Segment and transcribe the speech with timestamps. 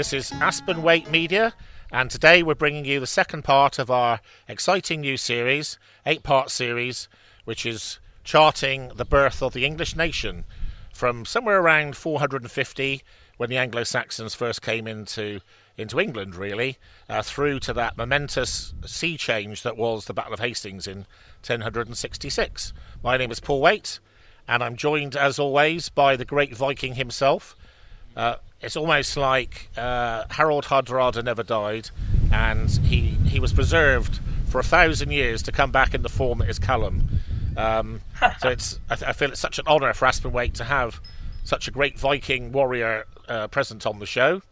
[0.00, 1.52] This is Aspen Waite Media,
[1.92, 6.50] and today we're bringing you the second part of our exciting new series, eight part
[6.50, 7.06] series,
[7.44, 10.46] which is charting the birth of the English nation
[10.90, 13.02] from somewhere around 450
[13.36, 15.40] when the Anglo Saxons first came into
[15.76, 16.78] into England, really,
[17.10, 21.04] uh, through to that momentous sea change that was the Battle of Hastings in
[21.46, 22.72] 1066.
[23.04, 24.00] My name is Paul Waite,
[24.48, 27.54] and I'm joined, as always, by the great Viking himself.
[28.16, 31.90] Uh, it's almost like uh, Harold Hardrada never died,
[32.32, 36.40] and he he was preserved for a thousand years to come back in the form
[36.40, 37.08] that is Calum.
[37.56, 38.00] Um,
[38.38, 41.00] so it's I, I, feel it's such an honour for Aspen Waite to have
[41.44, 44.42] such a great Viking warrior uh, present on the show.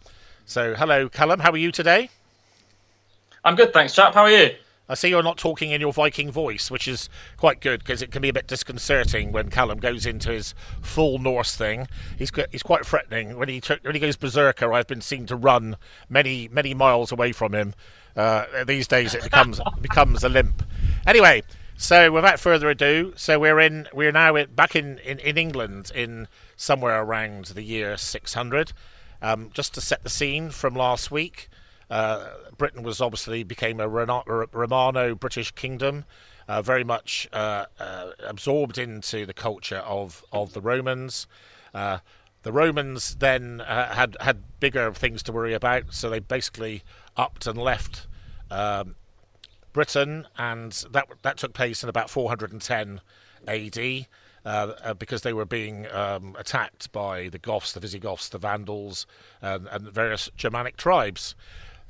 [0.46, 1.40] So, hello, Calum.
[1.40, 2.10] How are you today?
[3.44, 4.14] I'm good, thanks, chap.
[4.14, 4.54] How are you?
[4.88, 8.10] I see you're not talking in your Viking voice, which is quite good because it
[8.10, 11.88] can be a bit disconcerting when Calum goes into his full Norse thing.
[12.16, 14.72] He's he's quite threatening when he when he goes berserker.
[14.72, 15.76] I've been seen to run
[16.08, 17.74] many many miles away from him.
[18.16, 20.62] Uh, these days, it becomes becomes a limp.
[21.06, 21.42] Anyway,
[21.76, 26.26] so without further ado, so we're in we're now back in, in, in England in
[26.56, 28.72] somewhere around the year 600.
[29.20, 31.48] Um, just to set the scene from last week,
[31.90, 36.04] uh, Britain was obviously became a Romano British kingdom,
[36.46, 41.26] uh, very much uh, uh, absorbed into the culture of, of the Romans.
[41.72, 41.98] Uh,
[42.42, 46.82] the Romans then had had bigger things to worry about, so they basically
[47.16, 48.06] upped and left
[48.50, 48.94] um,
[49.72, 53.00] Britain, and that that took place in about 410
[53.46, 54.06] AD.
[54.44, 59.04] Uh, uh, because they were being um, attacked by the Goths, the Visigoths, the Vandals,
[59.42, 61.34] and, and various Germanic tribes.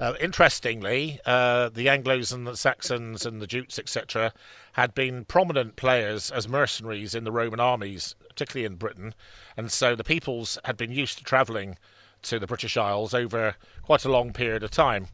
[0.01, 4.33] Uh, interestingly, uh, the Anglos and the Saxons and the Jutes, etc.,
[4.75, 9.13] had been prominent players as mercenaries in the Roman armies, particularly in Britain,
[9.57, 11.77] and so the peoples had been used to travelling
[12.23, 15.09] to the British Isles over quite a long period of time.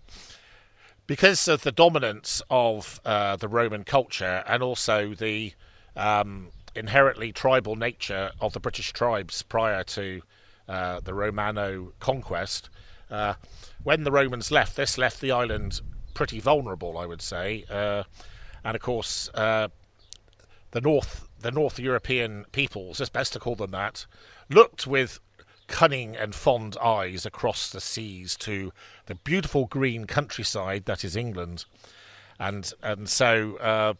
[1.06, 5.53] Because of the dominance of uh, the Roman culture and also the
[5.97, 10.22] um, inherently tribal nature of the British tribes prior to
[10.69, 12.71] uh, the Romano conquest.
[13.14, 13.34] Uh,
[13.82, 15.80] when the Romans left, this left the island
[16.14, 17.64] pretty vulnerable, I would say.
[17.70, 18.02] Uh,
[18.64, 19.69] and of course, uh,
[20.72, 24.06] the North, the North European peoples, it's best to call them that,
[24.50, 25.20] looked with
[25.69, 28.72] cunning and fond eyes across the seas to
[29.06, 31.64] the beautiful green countryside that is England.
[32.38, 33.94] And and so uh,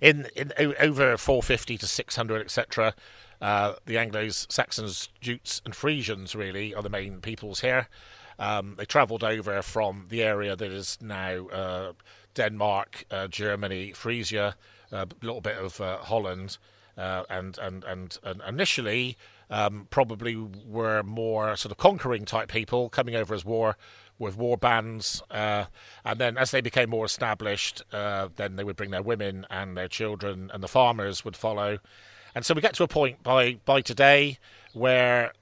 [0.00, 2.94] in, in over 450 to 600, etc.
[3.40, 7.88] Uh, the Anglos, Saxons, Jutes, and Frisians really are the main peoples here.
[8.38, 11.92] Um, they travelled over from the area that is now uh,
[12.34, 14.56] Denmark, uh, Germany, Frisia,
[14.92, 16.58] a little bit of uh, Holland,
[16.96, 19.16] uh, and, and, and and initially
[19.50, 23.76] um, probably were more sort of conquering type people coming over as war
[24.18, 25.66] with war bands, uh,
[26.04, 29.76] and then as they became more established, uh, then they would bring their women and
[29.76, 31.78] their children, and the farmers would follow.
[32.36, 34.38] And so we get to a point by by today
[34.74, 35.32] where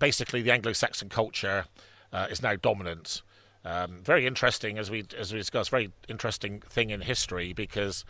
[0.00, 1.66] basically the Anglo-Saxon culture
[2.12, 3.22] uh, is now dominant.
[3.64, 5.70] Um, very interesting as we as we discussed.
[5.70, 8.04] Very interesting thing in history because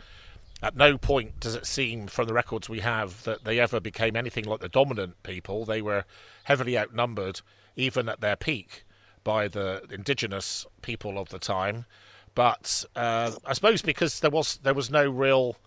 [0.63, 4.15] at no point does it seem from the records we have that they ever became
[4.15, 5.63] anything like the dominant people.
[5.63, 6.03] They were
[6.45, 7.41] heavily outnumbered
[7.75, 8.83] even at their peak
[9.23, 11.85] by the indigenous people of the time.
[12.33, 15.57] But uh, I suppose because there was there was no real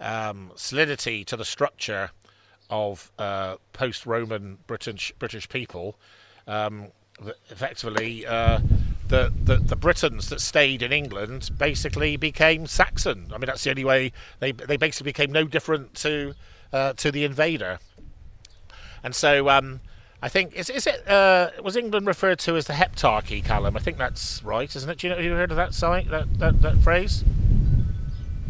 [0.00, 2.10] um, solidity to the structure
[2.68, 5.96] of uh, post-Roman British British people,
[6.46, 6.88] um,
[7.50, 8.60] effectively uh,
[9.08, 13.26] the, the the Britons that stayed in England basically became Saxon.
[13.32, 16.34] I mean that's the only way they they basically became no different to
[16.72, 17.78] uh, to the invader,
[19.02, 19.48] and so.
[19.48, 19.80] Um,
[20.22, 23.76] I think is is it uh, was England referred to as the Heptarchy, Calum?
[23.76, 24.98] I think that's right, isn't it?
[24.98, 25.16] Do you know?
[25.16, 27.22] Have you heard of that site that that, that phrase?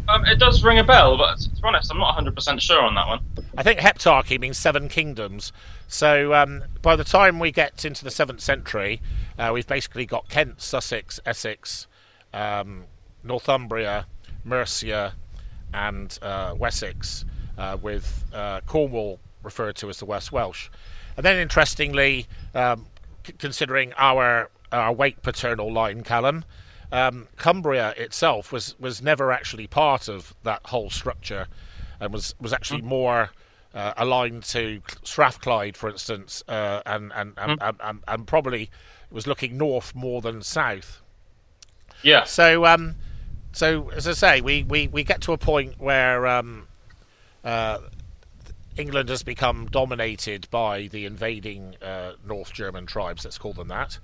[0.09, 2.81] Um, it does ring a bell, but to be honest, I'm not 100 percent sure
[2.81, 3.19] on that one.
[3.57, 5.51] I think Heptarchy means seven kingdoms.
[5.87, 9.01] So um, by the time we get into the seventh century,
[9.37, 11.87] uh, we've basically got Kent, Sussex, Essex,
[12.33, 12.85] um,
[13.23, 14.07] Northumbria,
[14.43, 15.13] Mercia,
[15.73, 17.25] and uh, Wessex,
[17.57, 20.69] uh, with uh, Cornwall referred to as the West Welsh.
[21.15, 22.85] And then, interestingly, um,
[23.25, 26.43] c- considering our our Waite paternal line, Calum,
[26.91, 31.47] um, Cumbria itself was was never actually part of that whole structure,
[31.99, 32.85] and was was actually mm.
[32.85, 33.31] more.
[33.73, 37.75] Uh, aligned to Strathclyde, for instance, uh, and, and, and, mm.
[37.83, 38.71] and, and, probably
[39.11, 41.03] was looking north more than south.
[42.01, 42.23] Yeah.
[42.23, 42.95] So, um,
[43.51, 46.67] so as I say, we, we, we get to a point where um,
[47.43, 47.79] uh,
[48.77, 53.99] England has become dominated by the invading uh, North German tribes, let's call them that.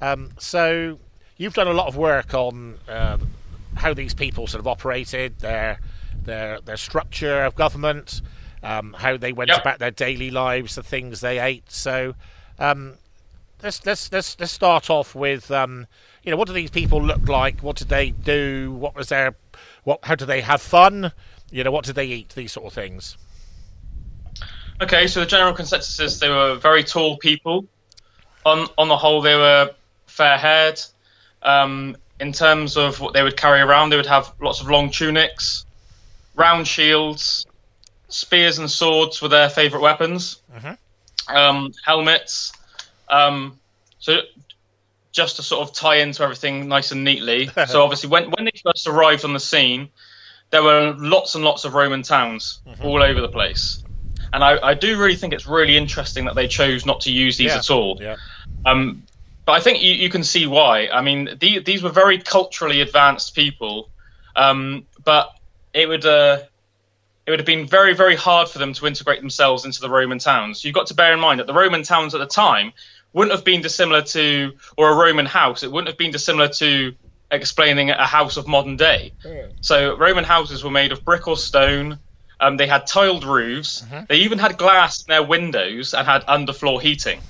[0.00, 0.98] Um, so
[1.42, 3.18] you've done a lot of work on uh,
[3.74, 5.80] how these people sort of operated, their
[6.22, 8.22] their their structure of government,
[8.62, 9.60] um, how they went Yep.
[9.60, 11.68] about their daily lives, the things they ate.
[11.70, 12.14] So
[12.60, 12.94] um,
[13.60, 15.88] let's let's let's let's start off with um,
[16.22, 17.60] you know what do these people look like?
[17.60, 18.72] What did they do?
[18.72, 19.34] What was their
[19.82, 19.98] what?
[20.04, 21.10] How did they have fun?
[21.50, 22.30] You know what did they eat?
[22.30, 23.16] These sort of things.
[24.80, 27.66] Okay, so the general consensus is they were very tall people.
[28.46, 29.70] On on the whole, they were
[30.06, 30.80] fair haired.
[31.42, 34.90] Um, in terms of what they would carry around, they would have lots of long
[34.90, 35.64] tunics,
[36.36, 37.46] round shields,
[38.08, 40.40] spears and swords were their favourite weapons.
[41.28, 42.52] Um, helmets.
[43.08, 43.58] Um,
[43.98, 44.18] so
[45.12, 47.46] just to sort of tie into everything nice and neatly.
[47.66, 49.88] so obviously, when when they first arrived on the scene,
[50.50, 53.82] there were lots and lots of Roman towns all over the place.
[54.32, 57.36] And I, I do really think it's really interesting that they chose not to use
[57.36, 57.58] these Yeah.
[57.58, 57.98] at all.
[58.00, 58.16] Yeah.
[58.64, 59.02] Um,
[59.44, 60.88] but I think you, you can see why.
[60.88, 63.90] I mean, the, these were very culturally advanced people,
[64.36, 65.30] um, but
[65.72, 66.38] it would uh,
[67.26, 70.18] it would have been very very hard for them to integrate themselves into the Roman
[70.18, 70.64] towns.
[70.64, 72.72] You've got to bear in mind that the Roman towns at the time
[73.12, 76.94] wouldn't have been dissimilar to, or a Roman house, it wouldn't have been dissimilar to
[77.30, 79.12] explaining a house of modern day.
[79.60, 81.98] So Roman houses were made of brick or stone.
[82.40, 83.82] Um, they had tiled roofs.
[84.08, 87.20] They even had glass in their windows and had underfloor heating.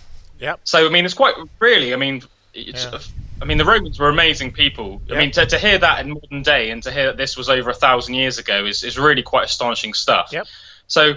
[0.42, 0.60] Yep.
[0.64, 1.94] So I mean, it's quite really.
[1.94, 2.22] I mean,
[2.52, 2.98] it's, Yeah.
[3.40, 5.00] I mean, the Romans were amazing people.
[5.06, 5.16] Yeah.
[5.16, 7.48] I mean, to, to hear that in modern day and to hear that this was
[7.48, 10.30] over a thousand years ago is, is really quite astonishing stuff.
[10.32, 10.46] Yep.
[10.86, 11.14] So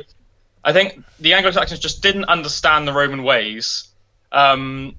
[0.64, 3.88] I think the Anglo Saxons just didn't understand the Roman ways.
[4.32, 4.96] Um,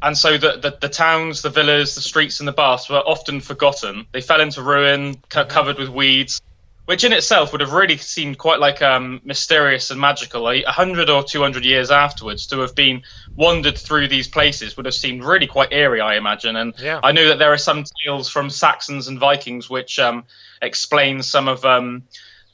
[0.00, 3.40] and so the, the, the towns, the villas, the streets, and the baths were often
[3.40, 4.06] forgotten.
[4.12, 6.40] They fell into ruin, co- covered with weeds,
[6.86, 10.42] which in itself would have really seemed quite like um, mysterious and magical.
[10.42, 13.02] Like a hundred or two hundred years afterwards, to have been
[13.34, 16.56] wandered through these places would have seemed really quite eerie, I imagine.
[16.56, 17.00] And Yeah.
[17.02, 20.24] I know that there are some tales from Saxons and Vikings which um,
[20.60, 22.02] explain some of um,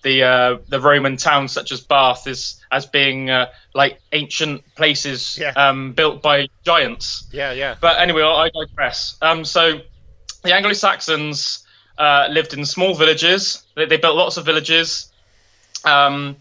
[0.02, 5.36] the uh, the Roman towns, such as Bath, as as being uh, like ancient places
[5.38, 5.50] Yeah.
[5.56, 7.28] um, built by giants.
[7.32, 7.52] Yeah.
[7.52, 7.74] Yeah.
[7.80, 9.16] But anyway, I digress.
[9.20, 9.80] Um, so
[10.42, 11.66] the Anglo Saxons
[12.00, 13.62] uh, lived in small villages.
[13.76, 15.12] They, they built lots of villages.
[15.84, 16.36] Um,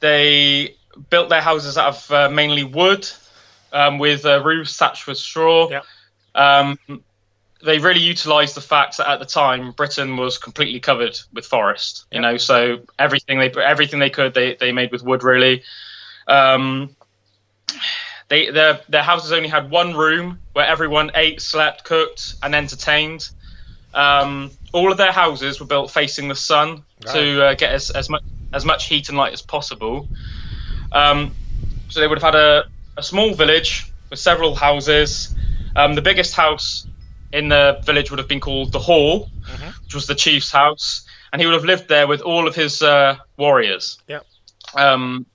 [0.00, 0.76] they
[1.10, 3.08] built their houses out of uh, mainly wood,
[3.72, 5.68] um, with uh, roofs thatched with straw.
[5.68, 5.84] Yep.
[6.34, 6.78] Um,
[7.64, 12.06] they really utilised the fact that at the time Britain was completely covered with forest.
[12.12, 12.22] You Yep.
[12.22, 15.62] know, so everything they everything they could they, they made with wood really.
[16.28, 16.94] Um,
[18.28, 23.28] they their their houses only had one room where everyone ate, slept, cooked, and entertained.
[23.96, 28.10] Um, all of their houses were built facing the sun to uh, get as, as
[28.10, 28.22] much
[28.52, 30.06] as much heat and light as possible.
[30.92, 31.34] Um,
[31.88, 32.64] so they would have had a,
[32.96, 35.34] a small village with several houses.
[35.74, 36.86] Um, the biggest house
[37.32, 39.30] in the village would have been called the Hall,
[39.84, 42.82] which was the chief's house, and he would have lived there with all of his
[42.82, 43.98] uh, warriors.
[44.08, 44.26] Yep.
[44.74, 45.26] Um,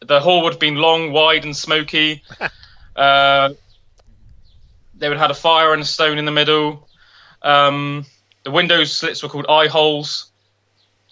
[0.00, 2.22] the hall would have been long, wide, and smoky.
[2.96, 3.50] uh,
[4.94, 6.85] they would have had a fire and a stone in the middle.
[7.42, 8.06] Um,
[8.44, 10.30] the window slits were called eye holes.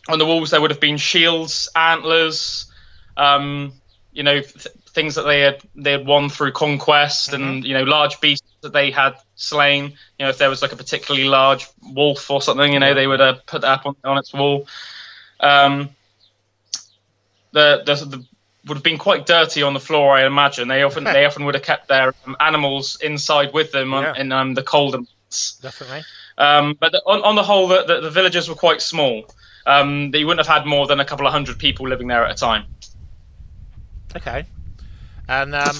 [0.08, 2.66] On the walls, there would have been shields, antlers,
[3.16, 3.72] um,
[4.12, 7.84] you know, th- things that they had they had won through conquest, and you know,
[7.84, 9.94] large beasts that they had slain.
[10.18, 13.06] You know, if there was like a particularly large wolf or something, you know, they
[13.06, 14.66] would uh, put that up on, on its wall.
[15.40, 15.88] Um,
[17.52, 18.24] the, the the
[18.66, 20.68] would have been quite dirty on the floor, I imagine.
[20.68, 24.14] They often they often would have kept their um, animals inside with them on, Yeah.
[24.16, 24.98] in um, the colder
[25.34, 25.58] months.
[25.60, 26.04] Definitely.
[26.38, 29.26] Um, but the, on, on the whole, the, the, the villages were quite small.
[29.66, 32.30] Um, you wouldn't have had more than a couple of hundred people living there at
[32.30, 32.64] a time.
[34.16, 34.44] Okay.
[35.26, 35.76] And um,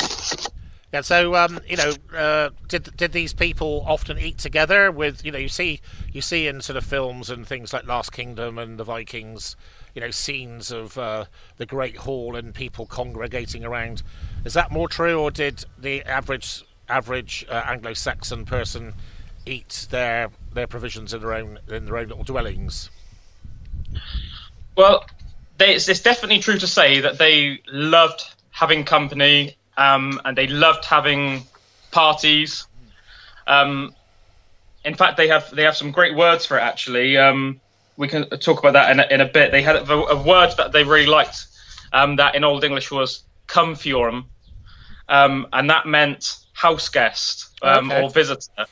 [0.93, 4.91] yeah, so um, you know, uh, did did these people often eat together?
[4.91, 5.81] With you know, you see
[6.11, 9.55] you see in sort of films and things like Last Kingdom and the Vikings,
[9.95, 11.27] you know, scenes of uh,
[11.59, 14.03] the Great Hall and people congregating around.
[14.47, 18.95] Is that more true, or did the average average uh, Anglo-Saxon person
[19.47, 22.91] eat their their provisions in their own in their own little dwellings?
[24.77, 25.05] Well,
[25.59, 30.47] they, it's, it's definitely true to say that they loved having company um, and they
[30.47, 31.45] loved having
[31.91, 32.67] parties.
[33.47, 33.95] Um,
[34.85, 36.63] in fact, they have they have some great words for it.
[36.63, 37.61] Actually, um,
[37.97, 39.51] we can talk about that in a, in a bit.
[39.51, 41.47] They had a, a word that they really liked
[41.93, 44.27] um, that in Old English was "cum fiorum,"
[45.09, 48.03] um, and that meant house guest um, Okay.
[48.03, 48.67] or visitor.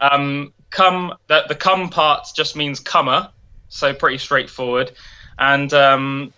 [0.00, 3.30] Um, come that the come part just means comer,
[3.68, 4.92] so pretty straightforward,
[5.38, 6.32] and um,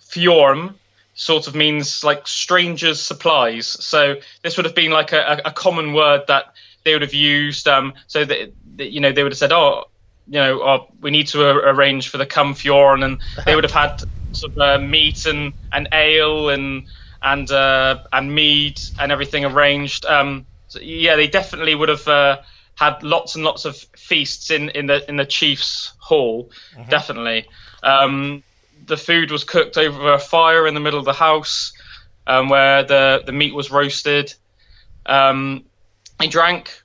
[0.00, 0.74] fiorum
[1.14, 3.66] sort of means like strangers' supplies.
[3.66, 6.54] So this would have been like a, a, common word that
[6.84, 7.68] they would have used.
[7.68, 9.84] Um, so that, that you know they would have said, oh,
[10.26, 14.02] you know, oh, we need to arrange for the Cumfjorn, and they would have had
[14.32, 16.86] sort of uh, meat and, and ale and
[17.22, 20.06] and uh, and mead and everything arranged.
[20.06, 22.38] Um, so yeah, they definitely would have uh,
[22.74, 26.50] had lots and lots of feasts in, in the in the chief's hall.
[26.74, 26.90] Mm-hmm.
[26.90, 27.46] Definitely,
[27.82, 28.42] um,
[28.86, 31.72] the food was cooked over a fire in the middle of the house,
[32.26, 34.34] um, where the the meat was roasted.
[35.06, 35.64] Um,
[36.18, 36.82] they drank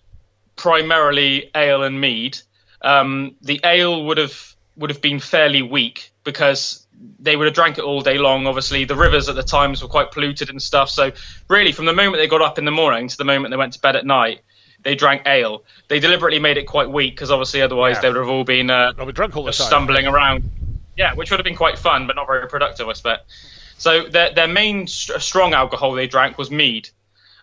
[0.56, 2.40] primarily ale and mead.
[2.82, 6.86] Um, the ale would have would have been fairly weak because
[7.20, 8.48] they would have drank it all day long.
[8.48, 10.90] Obviously, the rivers at the times were quite polluted and stuff.
[10.90, 11.12] So,
[11.48, 13.74] really, from the moment they got up in the morning to the moment they went
[13.74, 14.42] to bed at night,
[14.84, 15.64] they drank ale.
[15.88, 18.02] They deliberately made it quite weak because obviously, otherwise, yeah.
[18.02, 20.50] they would have all been uh, drunk all the time, stumbling around.
[20.96, 23.30] Yeah, which would have been quite fun, but not very productive, I suspect.
[23.78, 26.90] So, their their main st- strong alcohol they drank was mead.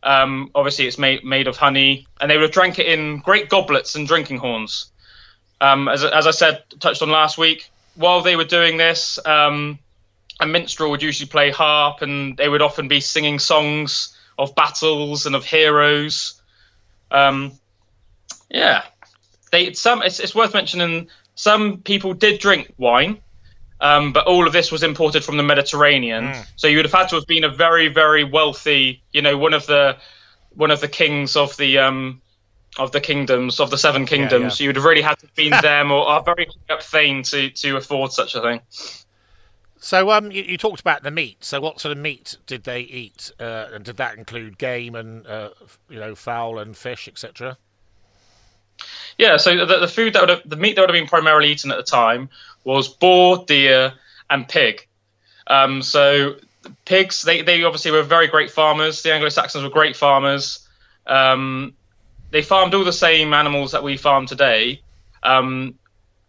[0.03, 3.49] Um, obviously, it's made made of honey, and they would have drank it in great
[3.49, 4.87] goblets and drinking horns.
[5.61, 9.79] Um, as, as I said, touched on last week, while they were doing this, um,
[10.41, 15.27] a minstrel would usually play harp, and they would often be singing songs of battles
[15.27, 16.41] and of heroes.
[17.11, 17.53] Um,
[18.51, 18.83] yeah,
[19.53, 20.03] they some.
[20.03, 23.21] It's, it's, worth mentioning some people did drink wine,
[23.81, 26.27] um, but all of this was imported from the Mediterranean.
[26.27, 26.47] Mm.
[26.57, 29.55] So you would have had to have been a very, very wealthy, you know, one
[29.55, 29.97] of the
[30.55, 32.21] one of the kings of the um,
[32.79, 34.59] of the kingdoms of the seven kingdoms.
[34.59, 34.65] Yeah, yeah.
[34.65, 37.51] You would have really had to have been them or are very up fame to
[37.51, 38.61] to afford such a thing.
[39.85, 41.45] So, um, you, you, talked about the meat.
[41.45, 43.31] So, what sort of meat did they eat?
[43.39, 45.51] Uh, and did that include game and uh,
[45.91, 47.59] you know fowl and fish, etc.?
[49.19, 49.37] Yeah.
[49.37, 51.77] So the, the food that have, the meat that would have been primarily eaten at
[51.77, 52.31] the time
[52.65, 53.93] was boar, deer,
[54.31, 54.89] and pig.
[55.49, 56.37] Um, so
[56.87, 59.03] pigs, they, they obviously were very great farmers.
[59.03, 60.67] The Anglo Saxons were great farmers.
[61.07, 61.75] Um,
[62.31, 64.81] they farmed all the same animals that we farm today,
[65.23, 65.75] um,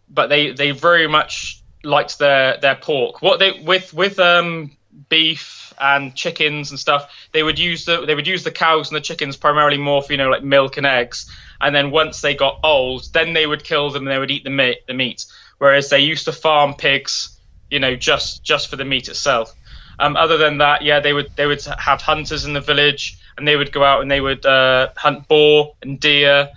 [0.10, 3.22] but they they very much liked their their pork.
[3.22, 4.72] What they with with um,
[5.10, 8.96] beef and chickens and stuff, they would use the they would use the cows and
[8.96, 11.30] the chickens primarily more for you know like milk and eggs.
[11.62, 14.44] And then once they got old, then they would kill them and they would eat
[14.44, 14.86] the meat.
[14.88, 15.25] The meat.
[15.58, 17.39] Whereas they used to farm pigs,
[17.70, 19.56] you know, just just for the meat itself.
[19.98, 23.48] Um, other than that, yeah, they would they would have hunters in the village and
[23.48, 26.50] they would go out and they would uh, hunt boar and deer.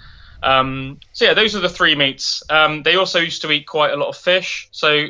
[0.43, 2.43] Um, so yeah, those are the three meats.
[2.49, 4.69] Um, they also used to eat quite a lot of fish.
[4.71, 5.09] So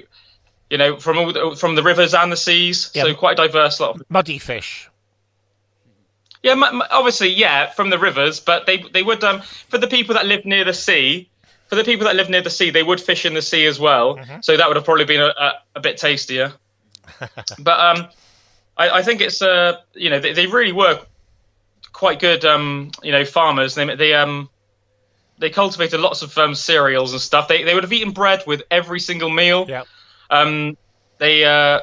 [0.70, 2.90] you know, from all the, from the rivers and the seas.
[2.94, 4.90] Yeah, so quite a diverse lot of muddy fish.
[6.42, 6.54] Yeah,
[6.90, 10.44] obviously, yeah, from the rivers, but they they would um for the people that live
[10.44, 11.28] near the sea.
[11.68, 13.78] For the people that live near the sea, they would fish in the sea as
[13.78, 14.16] well.
[14.16, 14.40] Mm-hmm.
[14.40, 16.54] So that would have probably been a, a, a bit tastier.
[17.58, 18.08] but um,
[18.74, 20.98] I, I, think it's uh, you know, they, they really were
[21.92, 23.74] quite good, um, you know, farmers.
[23.74, 24.48] They they um
[25.38, 27.48] they cultivated lots of um, cereals and stuff.
[27.48, 29.66] They they would have eaten bread with every single meal.
[29.68, 29.84] Yeah.
[30.30, 30.76] Um,
[31.18, 31.80] they uh,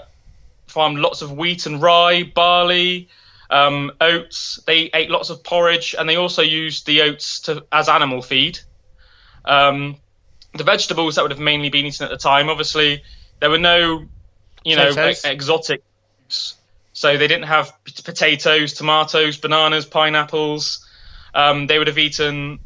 [0.68, 3.10] farmed lots of wheat and rye, barley,
[3.50, 4.60] um, oats.
[4.66, 8.60] They ate lots of porridge, and they also used the oats to as animal feed.
[9.44, 9.98] Um,
[10.54, 13.04] the vegetables that would have mainly been eaten at the time, obviously,
[13.40, 14.06] there were no,
[14.64, 14.90] you know,
[15.26, 15.84] exotic.
[16.28, 17.74] So they didn't have
[18.06, 20.88] potatoes, tomatoes, bananas, pineapples.
[21.34, 22.60] Um, they would have eaten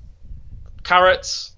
[0.89, 1.51] carrots,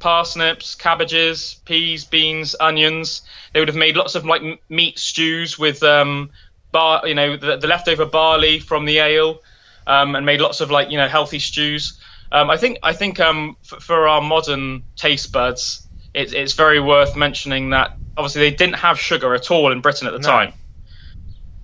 [0.00, 3.22] parsnips, cabbages, peas, beans, onions.
[3.52, 6.30] They would have made lots of like meat stews with um,
[6.72, 9.40] bar, you know, the, the leftover barley from the ale,
[9.86, 12.00] um, and made lots of like you know healthy stews.
[12.32, 16.80] Um, I think I think um, for, for, our modern taste buds, it, it's very
[16.80, 20.28] worth mentioning that obviously they didn't have sugar at all in Britain at the no.
[20.28, 20.52] time.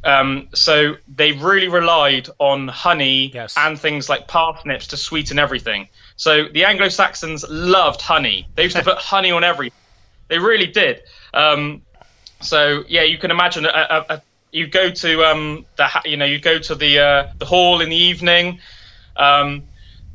[0.04, 3.54] Um, so they really relied on honey yes.
[3.56, 5.88] and things like parsnips to sweeten everything.
[6.18, 8.46] So the Anglo Saxons loved honey.
[8.56, 9.78] They used to put honey on everything.
[10.26, 11.02] They really did.
[11.32, 11.82] Um,
[12.40, 16.24] so yeah, you can imagine a, a, a, you go to um, the you know
[16.24, 18.58] you go to the uh, the hall in the evening.
[19.16, 19.62] Um,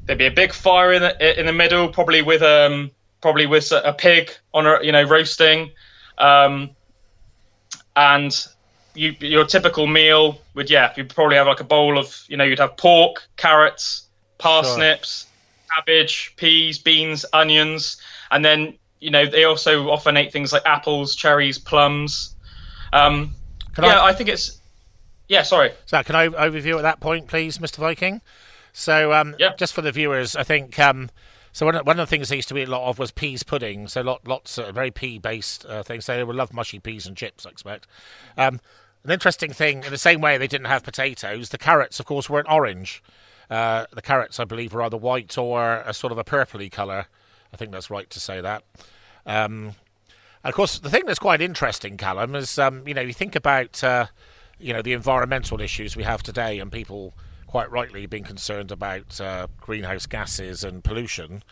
[0.05, 2.91] there'd be a big fire in the in the middle, probably with um
[3.21, 5.71] probably with a, pig on a you know roasting,
[6.17, 6.71] um,
[7.95, 8.47] and
[8.93, 12.43] you, your typical meal would yeah you'd probably have like a bowl of you know
[12.43, 14.05] you'd have pork carrots
[14.37, 15.27] parsnips.
[15.73, 17.97] Cabbage peas beans onions
[18.31, 22.35] and then you know they also often ate things like apples cherries plums
[22.91, 23.33] um,
[23.77, 24.59] yeah I, I, think it's
[25.27, 28.21] yeah sorry so can i overview at that point please mr viking
[28.71, 29.55] so um, yeah.
[29.57, 31.09] just for the viewers i think um,
[31.53, 33.43] so one, one of the things they used to eat a lot of was peas
[33.43, 33.87] pudding.
[33.87, 36.05] So lot, lots of very pea based uh, things.
[36.05, 37.85] So they would love mushy peas and chips, I expect.
[38.35, 38.59] Um,
[39.03, 42.29] an interesting thing, in the same way they didn't have potatoes, the carrots, of course,
[42.29, 43.03] weren't orange.
[43.53, 47.05] Uh, the carrots, I believe, were either white or a sort of a purpley colour.
[47.53, 48.63] I think that's right to say that.
[49.27, 49.75] Um,
[50.43, 53.35] and of course, the thing that's quite interesting, Calum, is um, you know you think
[53.35, 54.07] about uh,
[54.57, 57.13] you know the environmental issues we have today, and people
[57.45, 61.43] quite rightly being concerned about uh, greenhouse gases and pollution.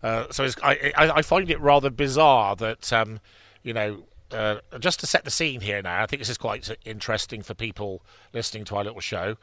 [0.00, 3.18] Uh, so I, I, I, find it rather bizarre that um,
[3.64, 6.04] you know uh, just to set the scene here now.
[6.04, 8.00] I think this is quite interesting for people
[8.32, 9.38] listening to our little show.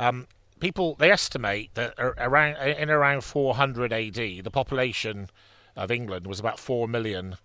[0.00, 0.26] Um,
[0.60, 5.30] people they estimate that around in around 400 AD, the population
[5.76, 7.36] of England was about four million.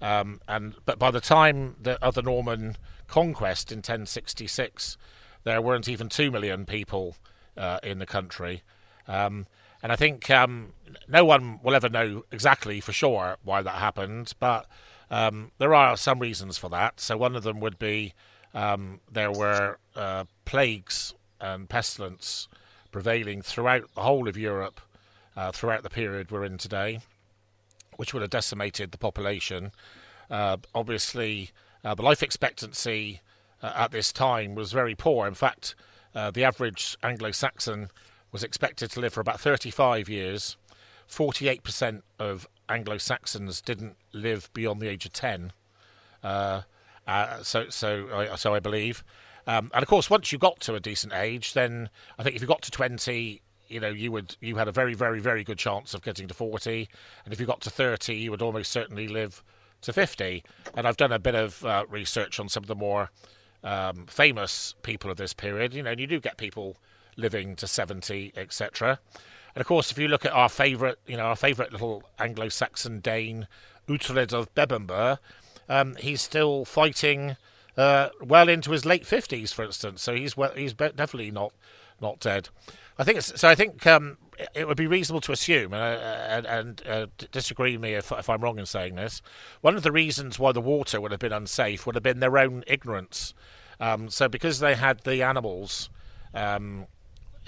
[0.00, 2.76] Um, and but by the time the, of the Norman
[3.06, 4.98] conquest in 1066,
[5.44, 7.16] there weren't even two million people
[7.56, 8.62] uh, in the country.
[9.06, 9.46] Um,
[9.82, 10.72] and I think um,
[11.06, 14.66] no one will ever know exactly for sure why that happened, but
[15.10, 17.00] um, there are some reasons for that.
[17.00, 18.14] So one of them would be
[18.54, 22.48] um, there were uh, plagues and pestilence
[22.94, 24.80] prevailing throughout the whole of Europe
[25.36, 27.00] uh, throughout the period we're in today,
[27.96, 29.72] which would have decimated the population.
[30.30, 31.50] Uh, obviously,
[31.84, 33.20] uh, the life expectancy
[33.64, 35.26] uh, at this time was very poor.
[35.26, 35.74] In fact,
[36.14, 37.88] uh, the average Anglo Saxon
[38.30, 40.56] was expected to live for about 35 years.
[41.10, 45.52] 48% of Anglo Saxons didn't live beyond the age of 10.
[46.22, 46.62] Uh,
[47.08, 49.02] uh, so, so, I, so I believe.
[49.46, 52.42] Um, and of course, once you got to a decent age, then I think if
[52.42, 55.58] you got to 20, you know, you would you had a very, very, very good
[55.58, 56.88] chance of getting to 40.
[57.24, 59.42] And if you got to 30, you would almost certainly live
[59.82, 60.42] to 50.
[60.74, 63.10] And I've done a bit of uh, research on some of the more
[63.62, 65.74] um, famous people of this period.
[65.74, 66.76] You know, and you do get people
[67.16, 68.98] living to 70, etc.
[69.54, 73.00] And of course, if you look at our favourite, you know, our favourite little Anglo-Saxon
[73.00, 73.46] Dane,
[73.88, 75.18] Uhtred of Bebbanburg,
[75.68, 77.36] um, he's still fighting
[77.76, 80.02] uh, well into his late fifties, for instance.
[80.02, 81.52] So he's well, he's definitely not
[82.00, 82.48] not dead.
[82.98, 83.48] I think so.
[83.48, 84.18] I think um,
[84.54, 88.28] it would be reasonable to assume, uh, and, and uh, disagree with me if, if,
[88.28, 89.22] I'm wrong in saying this.
[89.60, 92.38] One of the reasons why the water would have been unsafe would have been their
[92.38, 93.34] own ignorance.
[93.80, 95.88] Um, so because they had the animals
[96.34, 96.86] um,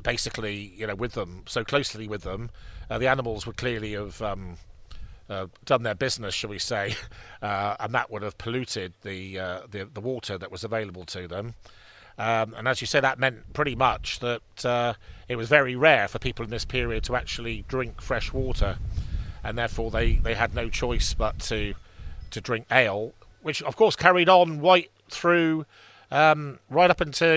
[0.02, 2.50] basically, you know, with them so closely with them,
[2.90, 4.56] uh, the animals would clearly have um,
[5.28, 6.94] uh, done their business, shall we say,
[7.42, 11.26] uh, and that would have polluted the, uh, the, the water that was available to
[11.26, 11.54] them.
[12.18, 14.94] Um, and as you say, that meant pretty much that uh,
[15.28, 18.78] it was very rare for people in this period to actually drink fresh water,
[19.44, 21.74] and therefore they, they had no choice but to
[22.30, 23.12] to drink ale,
[23.42, 25.64] which of course carried on right through,
[26.10, 27.36] um, right up until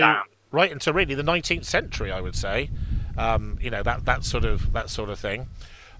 [0.50, 2.70] right into really the 19th century, I would say.
[3.16, 5.48] Um, you know that that sort of that sort of thing.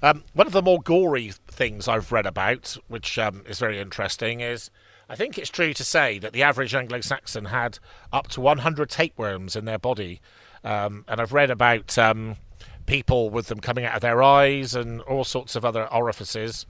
[0.02, 4.40] Um, one of the more gory things I've read about, which um, is very interesting,
[4.40, 4.70] is
[5.08, 7.78] I think it's true to say that the average Anglo-Saxon had
[8.12, 10.20] up to 100 tapeworms in their body,
[10.64, 12.36] um, and I've read about um,
[12.86, 16.64] people with them coming out of their eyes and all sorts of other orifices.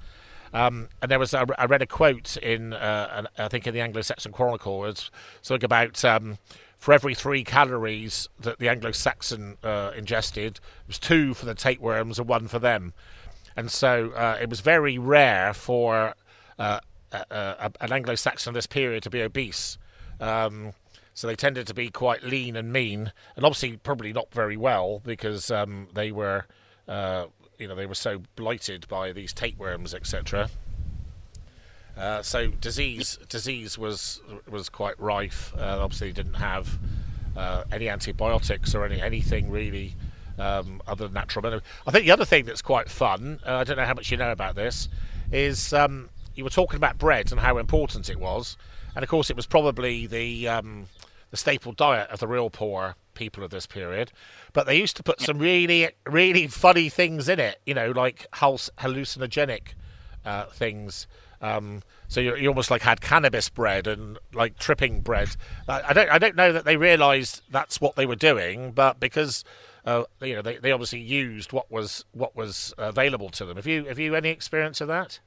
[0.52, 4.32] Um, and there was I read a quote in uh, I think in the Anglo-Saxon
[4.32, 5.10] Chronicle was
[5.42, 6.38] something about um,
[6.80, 12.18] for every three calories that the Anglo-Saxon uh, ingested, it was two for the tapeworms
[12.18, 12.94] and one for them.
[13.56, 16.14] And so uh, it was very rare for
[16.58, 16.80] uh,
[17.12, 19.78] an Anglo-Saxon of this period to be obese.
[20.20, 20.72] Um,
[21.14, 25.00] so they tended to be quite lean and mean, and obviously probably not very well
[25.04, 26.46] because um, they were,
[26.88, 27.26] uh,
[27.58, 30.48] you know, they were so blighted by these tapeworms, etc.
[31.96, 35.52] Uh, so disease disease was was quite rife.
[35.58, 36.78] Uh, obviously, didn't have
[37.36, 39.96] uh, any antibiotics or any anything really
[40.40, 41.64] um, other than natural medicine.
[41.86, 43.40] I think the other thing that's quite fun.
[43.46, 44.88] Uh, I don't know how much you know about this.
[45.30, 48.56] Is um, you were talking about bread and how important it was,
[48.94, 50.86] and of course, it was probably the um,
[51.30, 54.12] the staple diet of the real poor people of this period.
[54.52, 57.60] But they used to put some really really funny things in it.
[57.64, 59.74] You know, like hallucinogenic
[60.24, 61.06] uh, things.
[61.42, 65.36] Um, so you, you, almost like had cannabis bread and like tripping bread.
[65.68, 69.00] I, I don't I don't know that they realised that's what they were doing, but
[69.00, 69.44] because
[69.84, 73.56] uh, you know they, they obviously used what was what was available to them.
[73.56, 75.20] Have you have you any experience of that?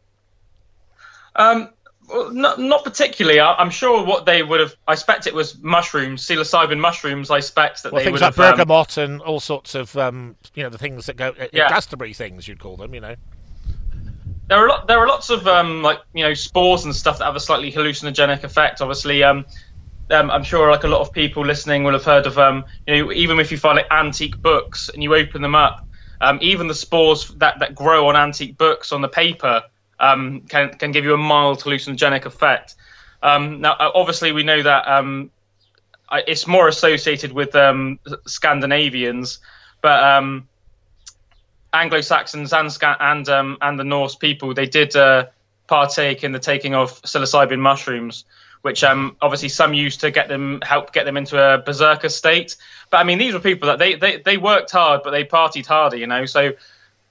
[1.35, 1.69] Um,
[2.07, 3.39] well, not, not particularly.
[3.39, 4.75] I, am sure what they would have.
[4.87, 7.31] I expect it was mushrooms, psilocybin mushrooms.
[7.31, 9.73] I expect that well, they things would like have, um, bergamot um, and all sorts
[9.73, 11.69] of um, you know the things that go uh, yeah.
[11.69, 12.93] Glastonbury things you'd call them.
[12.93, 13.15] You know
[14.47, 17.25] there are lot, there are lots of um, like you know spores and stuff that
[17.25, 18.81] have a slightly hallucinogenic effect.
[18.81, 19.45] Obviously, um,
[20.09, 22.95] um, I'm sure like a lot of people listening will have heard of um, you
[22.95, 25.87] know even if you find like antique books and you open them up,
[26.21, 29.63] um, even the spores that, that grow on antique books on the paper
[29.99, 32.75] um, can can give you a mild hallucinogenic effect.
[33.21, 35.31] Um, now, uh, obviously, we know that um,
[36.11, 39.39] it's more associated with um, Scandinavians,
[39.81, 40.47] but um,
[41.71, 45.27] Anglo Saxons and and um, and the Norse people they did uh,
[45.67, 48.25] partake in the taking of psilocybin mushrooms,
[48.63, 52.56] which um, obviously some used to get them help get them into a berserker state.
[52.89, 55.67] But I mean, these were people that they they, they worked hard, but they partied
[55.67, 56.26] harder, you know.
[56.26, 56.54] So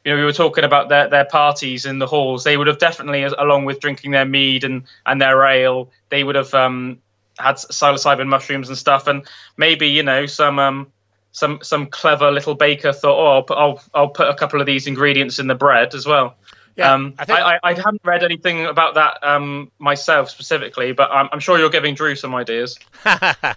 [0.04, 2.42] you know, we were talking about their, their parties in the halls.
[2.42, 6.34] They would have definitely, along with drinking their mead and, and their ale, they would
[6.34, 6.98] have um,
[7.38, 9.06] had psilocybin mushrooms and stuff.
[9.06, 9.24] And
[9.56, 10.92] maybe, you know, some um,
[11.30, 14.66] some some clever little baker thought, oh, I'll put, I'll, I'll put a couple of
[14.66, 16.36] these ingredients in the bread as well.
[16.76, 17.38] Yeah, um, I, think...
[17.38, 21.70] I, I, haven't read anything about that um, myself specifically, but I'm, I'm, sure you're
[21.70, 22.78] giving Drew some ideas.
[23.04, 23.54] yeah,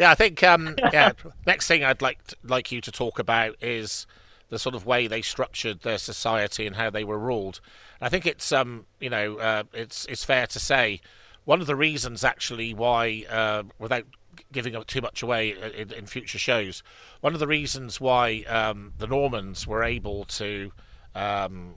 [0.00, 1.12] I think um, yeah.
[1.46, 4.06] next thing I'd like to, like you to talk about is
[4.48, 7.60] the sort of way they structured their society and how they were ruled.
[8.00, 11.00] I think it's um, you know uh, it's it's fair to say
[11.44, 14.04] one of the reasons actually why uh, without
[14.52, 16.82] giving up too much away in, in, future shows,
[17.20, 20.72] one of the reasons why um, the Normans were able to
[21.14, 21.74] um,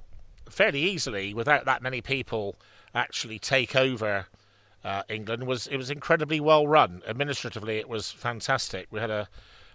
[0.49, 2.55] fairly easily, without that many people,
[2.93, 4.27] actually take over
[4.83, 7.01] uh, England was it was incredibly well run.
[7.07, 8.87] Administratively, it was fantastic.
[8.91, 9.27] We had a,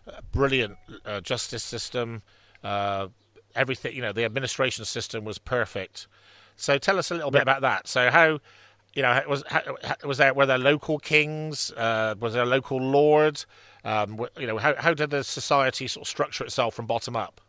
[0.07, 2.23] a brilliant uh, justice system.
[2.63, 3.09] Uh,
[3.55, 6.07] everything, you know, the administration system was perfect.
[6.57, 7.87] So tell us a little bit about that.
[7.87, 8.41] So how,
[8.95, 9.63] you know, was how,
[10.05, 11.71] was there were there local kings?
[11.73, 13.47] Uh, was there local lords?
[13.85, 17.43] Um, you know, how how did the society sort of structure itself from bottom up?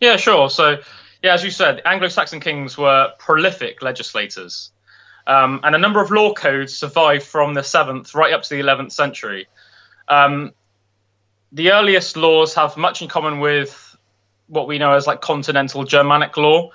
[0.00, 0.48] Yeah, sure.
[0.48, 0.78] So,
[1.26, 4.70] yeah, as you said, Anglo-Saxon kings were prolific legislators,
[5.26, 8.60] um, and a number of law codes survived from the seventh right up to the
[8.60, 9.46] eleventh century.
[10.08, 10.52] Um,
[11.52, 13.96] the earliest laws have much in common with
[14.46, 16.70] what we know as like continental Germanic law,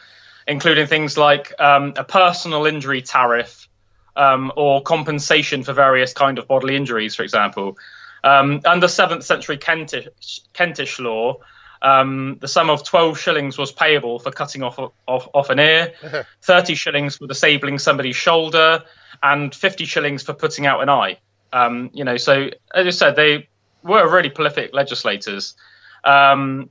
[0.47, 3.69] including things like um, a personal injury tariff
[4.15, 7.77] um, or compensation for various kind of bodily injuries, for example.
[8.23, 11.37] Um, under seventh century Kentish, Kentish law,
[11.81, 15.93] um, the sum of 12 shillings was payable for cutting off, off, off an ear,
[16.41, 18.83] 30 shillings for disabling somebody's shoulder,
[19.23, 21.17] and 50 shillings for putting out an eye.
[21.53, 23.49] Um, you know, so as I said, they
[23.83, 25.55] were really prolific legislators.
[26.03, 26.69] Um,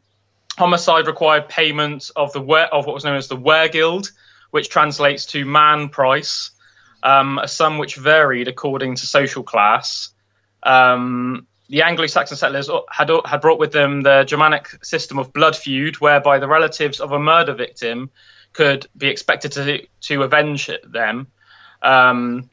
[0.57, 2.41] homicide required payment of the
[2.73, 4.11] of what was known as the weregild,
[4.51, 6.51] which translates to man price,
[7.03, 10.11] um, a sum which varied according to social class.
[10.63, 16.01] Um, the Anglo-Saxon settlers had had brought with them the Germanic system of blood feud,
[16.01, 18.11] whereby the relatives of a murder victim
[18.53, 21.29] could be expected to to avenge them.
[21.81, 22.51] Um,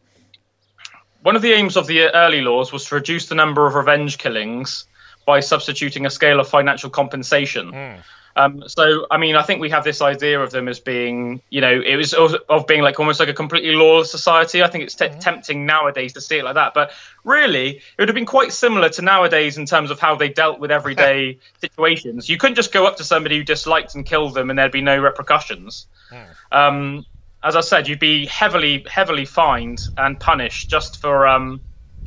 [1.23, 4.19] one of the aims of the early laws was to reduce the number of revenge
[4.19, 4.85] killings
[5.25, 7.71] by substituting a scale of financial compensation.
[7.71, 7.97] Mm.
[8.37, 11.59] Um, so, I mean, I think we have this idea of them as being, you
[11.59, 14.61] know, it was of, of being like almost like a completely lawless society.
[14.61, 15.19] I think it's t- mm.
[15.19, 16.91] tempting nowadays to see it like that, but
[17.23, 20.59] really, it would have been quite similar to nowadays in terms of how they dealt
[20.59, 22.29] with everyday situations.
[22.29, 24.81] You couldn't just go up to somebody you disliked and kill them, and there'd be
[24.81, 25.87] no repercussions.
[26.11, 26.25] Mm.
[26.51, 27.05] Um,
[27.43, 31.59] as I said, you'd be heavily, heavily fined and punished just for, um,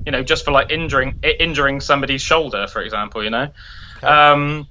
[0.06, 3.24] you know, just for like injuring injuring somebody's shoulder, for example.
[3.24, 3.48] You know,
[4.02, 4.68] um,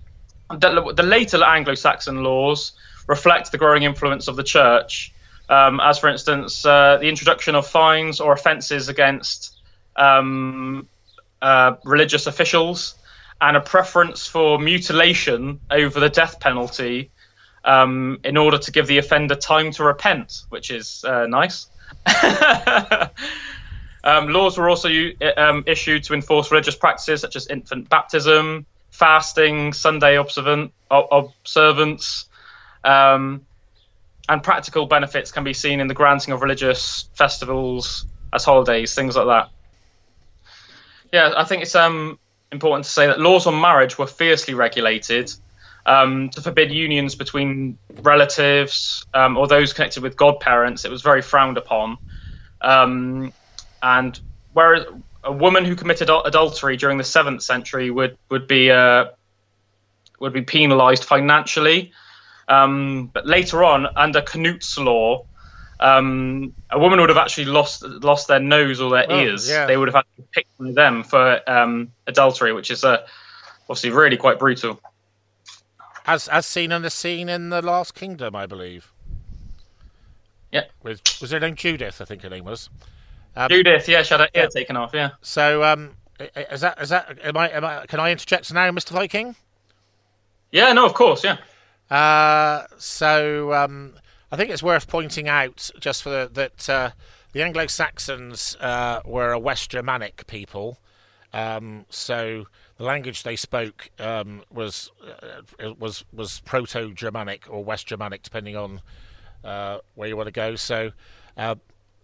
[0.50, 2.74] the, the, later Anglo-Saxon laws
[3.08, 5.14] reflect the growing influence of the church,
[5.48, 9.58] um, as for instance, uh, the introduction of fines or offences against
[9.96, 10.88] um,
[11.42, 12.96] uh, religious officials,
[13.42, 17.10] and a preference for mutilation over the death penalty
[17.64, 21.68] um, in order to give the offender time to repent, which is uh, nice.
[24.04, 24.90] um, laws were also
[25.38, 28.66] um, issued to enforce religious practices such as infant baptism,
[29.00, 32.26] fasting, Sunday observant, observance,
[32.84, 33.46] um,
[34.28, 39.16] and practical benefits can be seen in the granting of religious festivals as holidays, things
[39.16, 39.50] like that.
[41.14, 42.20] Yeah, I think it's um,
[42.52, 45.32] important to say that laws on marriage were fiercely regulated
[45.86, 50.84] um, to forbid unions between relatives um, or those connected with godparents.
[50.84, 51.98] It was very frowned upon.
[52.62, 53.34] Um,
[53.82, 54.20] and
[54.54, 54.86] whereas
[55.24, 59.06] a woman who committed adultery during the seventh century would would be uh,
[60.20, 61.92] would be penalised financially.
[62.48, 65.26] Um, but later on, under Canute's law,
[65.80, 69.48] um, a woman would have actually lost lost their nose or their oh, ears.
[69.50, 69.66] Yeah.
[69.66, 73.06] They would have had to pick them for um, adultery, which is uh,
[73.70, 74.80] obviously really quite brutal
[76.10, 78.92] as as seen in the scene in the Last Kingdom, I believe.
[80.52, 80.66] Yeah.
[80.82, 82.02] With was her name Judith?
[82.02, 82.70] I think her name was.
[83.40, 85.12] Um, Judith, yeah, she had her ear taken off, yeah.
[85.22, 85.96] So, um,
[86.36, 87.18] is that is that?
[87.24, 87.86] Am I, am I?
[87.86, 89.38] Can I interject now, Mister Viking?
[90.52, 91.38] Yeah, no, of course, yeah.
[91.90, 93.94] Uh, so um,
[94.30, 96.92] I think it's worth pointing out just for the, that uh,
[97.32, 100.78] the Anglo Saxons uh, were a West Germanic people.
[101.32, 102.46] Um, so
[102.78, 108.82] the language they spoke um, was uh, was was Proto-Germanic or West Germanic, depending on
[109.46, 110.58] uh, where you want to go.
[110.58, 110.92] So,
[111.38, 111.56] uh,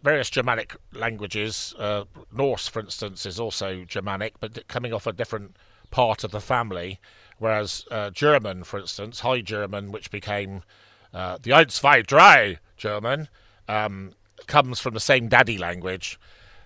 [0.05, 5.57] various Germanic languages, uh, Norse, for instance, is also Germanic, but coming off a different
[5.89, 6.99] part of the family.
[7.39, 10.61] Whereas uh, German, for instance, High German, which became
[11.11, 13.29] uh, the Eins, zwei, drei German,
[13.67, 14.13] um,
[14.45, 16.19] comes from the same daddy language.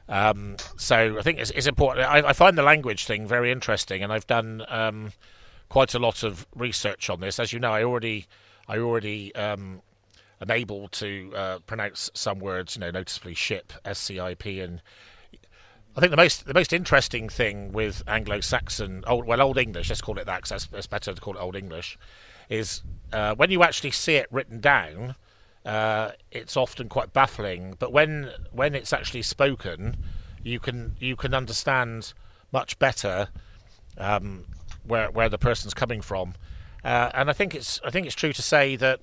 [0.10, 2.06] Um, so I think it's, it's important.
[2.08, 5.13] I, I, find the language thing very interesting, and I've done um,
[5.69, 7.39] quite a lot of research on this.
[7.39, 8.28] As you know, I already
[8.67, 9.82] I already um,
[10.41, 14.60] am able to uh, pronounce some words, you know, noticeably ship, S C I P,
[14.62, 14.82] and
[15.95, 20.02] I think the most the most interesting thing with Anglo-Saxon, old, well, Old English, let's
[20.02, 21.97] call it that, because that's, better to call it Old English,
[22.49, 25.15] is uh, when you actually see it written down
[25.65, 27.75] uh, it's often quite baffling.
[27.80, 29.97] But when when it's actually spoken,
[30.43, 32.13] you can you can understand
[32.52, 33.30] much better
[33.97, 34.45] um,
[34.84, 36.34] where where the person's coming from.
[36.84, 39.02] Uh, and I think it's I think it's true to say that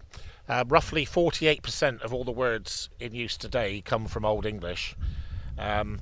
[0.48, 4.94] uh, roughly 48% of all the words in use today come from Old English.
[5.58, 6.00] Um,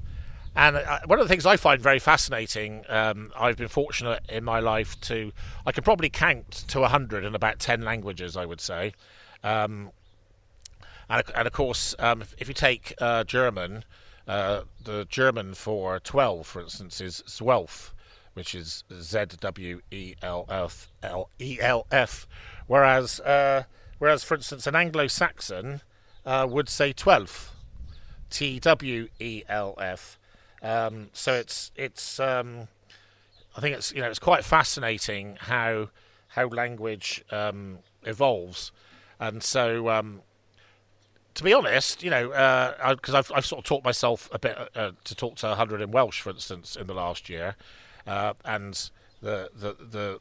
[0.57, 4.45] and uh, one of the things I find very fascinating, um, I've been fortunate in
[4.45, 5.33] my life to,
[5.67, 8.93] I can probably count to 100 in about 10 languages, I would say.
[9.43, 9.91] Um,
[11.09, 13.85] and, and of course, um, if, if, you take uh, German,
[14.29, 17.91] uh, the German for 12, for instance, is Zwölf,
[18.35, 22.27] which is Z W E L F L E L F,
[22.67, 23.65] whereas, uh,
[24.05, 25.81] whereas, for instance, an Anglo Saxon
[26.27, 27.53] uh, would say 12,
[28.29, 30.19] T W E L F.
[30.63, 32.69] Um, so it's, it's, um,
[33.57, 35.89] I think it's, you know, it's quite fascinating how,
[36.29, 38.73] how language um, evolves.
[39.19, 40.21] And so, um,
[41.33, 42.29] to be honest, you know,
[42.91, 45.81] because uh, I've, I've sort of taught myself a bit uh, to talk to 100
[45.81, 47.57] in Welsh, for instance, in the last year,
[48.07, 48.91] uh, and
[49.23, 50.21] the, the the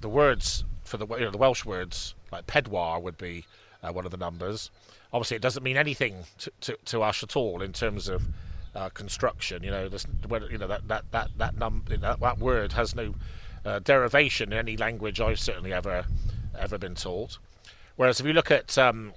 [0.00, 3.44] the words for the you know the Welsh words like pedwar would be
[3.82, 4.70] uh, one of the numbers.
[5.12, 8.22] Obviously, it doesn't mean anything to, to, to us at all in terms of
[8.74, 9.62] uh, construction.
[9.62, 10.06] You know, this,
[10.50, 13.14] you know that that that that, num- that, that word has no
[13.64, 16.04] uh, derivation in any language I've certainly ever
[16.58, 17.38] ever been taught.
[17.96, 19.12] Whereas if you look at um,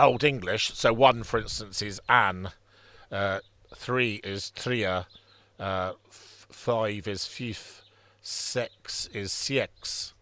[0.00, 0.72] Old English.
[0.74, 2.50] So one, for instance, is an.
[3.12, 3.40] Uh,
[3.74, 5.06] three is tria.
[5.58, 7.82] Uh, f- five is fif.
[8.22, 10.14] Six is six.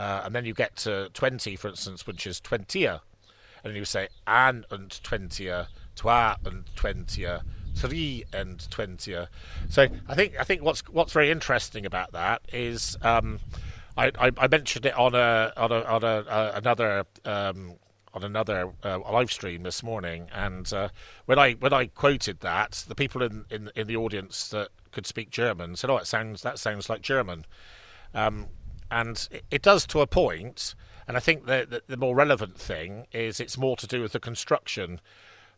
[0.00, 3.02] Uh, and then you get to 20, for instance, which is twentia.
[3.62, 7.42] And you say an and twentia, twa and twentia,
[7.74, 9.28] three and twentia.
[9.68, 13.40] So I think I think what's what's very interesting about that is um,
[13.94, 17.74] I, I, I, mentioned it on a on a on a, uh, another um,
[18.14, 20.88] on another uh, live stream this morning, and uh,
[21.26, 25.04] when I when I quoted that, the people in, in in the audience that could
[25.04, 27.44] speak German said, "Oh, it sounds that sounds like German,"
[28.14, 28.46] um,
[28.90, 30.74] and it, does to a point.
[31.06, 34.12] And I think the, the, the more relevant thing is it's more to do with
[34.12, 35.00] the construction.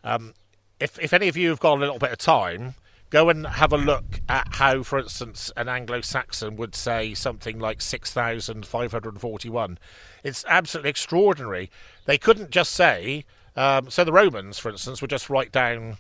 [0.05, 0.35] Um,
[0.81, 2.75] if if any of you have got a little bit of time,
[3.13, 7.83] go and have a look at how, for instance, an Anglo-Saxon would say something like
[7.83, 9.79] 6,541.
[10.25, 11.71] It's absolutely extraordinary.
[12.07, 15.99] They couldn't just say, um, so the Romans, for instance, would just write down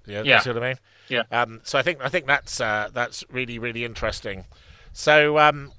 [0.07, 0.79] Yeah, see what I mean?
[1.09, 1.23] Yeah.
[1.31, 4.47] Um, so I think I think that's uh, that's really really interesting.
[4.95, 5.73] So um,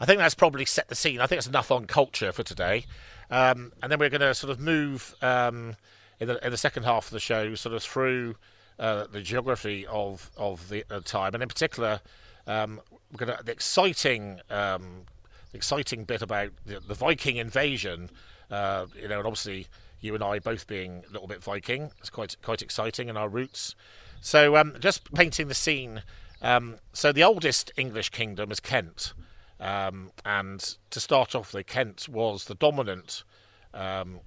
[0.00, 1.20] I think that's probably set the scene.
[1.20, 2.86] I think that's enough on culture for today.
[3.30, 5.76] Um, and then we're going to sort of move um,
[6.20, 8.36] in, the, in the second half of the show, sort of through
[8.78, 12.00] uh, the geography of of the uh, time, and in particular,
[12.46, 15.04] um, we're going to the exciting um,
[15.56, 18.10] exciting bit about the, the Viking invasion.
[18.50, 19.66] Uh, you know, and obviously
[20.00, 23.28] you and I both being a little bit Viking, it's quite quite exciting in our
[23.28, 23.74] roots.
[24.20, 26.02] So, um, just painting the scene.
[26.42, 29.14] Um, so, the oldest English kingdom is Kent.
[29.58, 33.24] Um, and to start off, the Kent was the dominant
[33.72, 34.20] um,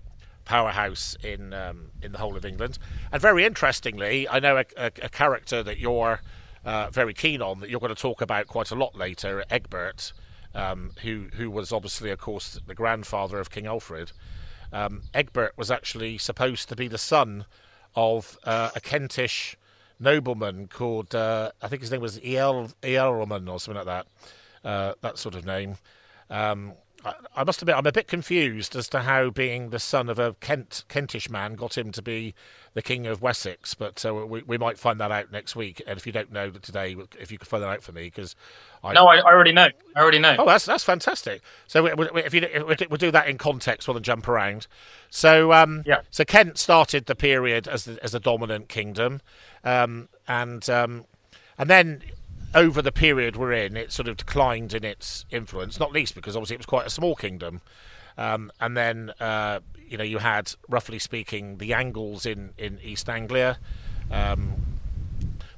[0.46, 2.80] powerhouse in um, in the whole of England.
[3.12, 6.22] And very interestingly, I know a, a, a character that you're
[6.66, 10.14] uh, very keen on that you're going to talk about quite a lot later, Egbert,
[10.56, 14.12] um, who who was obviously, of course, the grandfather of King Alfred.
[14.72, 17.46] um, Egbert was actually supposed to be the son
[17.96, 19.56] of uh, a Kentish
[20.00, 24.08] nobleman called uh, I think his name was Earl Earlman or something like that,
[24.64, 25.78] uh, that sort of name.
[26.30, 26.74] Um,
[27.06, 30.20] I, I must admit, I'm a bit confused as to how being the son of
[30.20, 32.34] a Kent Kentish man got him to be
[32.74, 33.74] the king of Wessex.
[33.74, 35.82] But uh, we, we might find that out next week.
[35.88, 38.36] And if you don't know today, if you could find that out for me, because
[38.84, 39.70] I no, I, I, already know.
[39.96, 40.36] I already know.
[40.40, 41.42] Oh, that's that's fantastic.
[41.68, 42.48] So if you
[42.90, 44.68] we'll do that in context rather than jump around.
[45.10, 46.02] So um, yeah.
[46.12, 49.22] So Kent started the period as the, as a dominant kingdom,
[49.64, 51.06] um, and um,
[51.58, 52.04] and then
[52.54, 56.36] over the period we're in, it sort of declined in its influence, not least because
[56.36, 57.62] obviously it was quite a small kingdom.
[58.18, 63.10] Um, and then, uh, you know, you had, roughly speaking, the Angles in, in East
[63.10, 63.58] Anglia.
[64.12, 64.56] Um,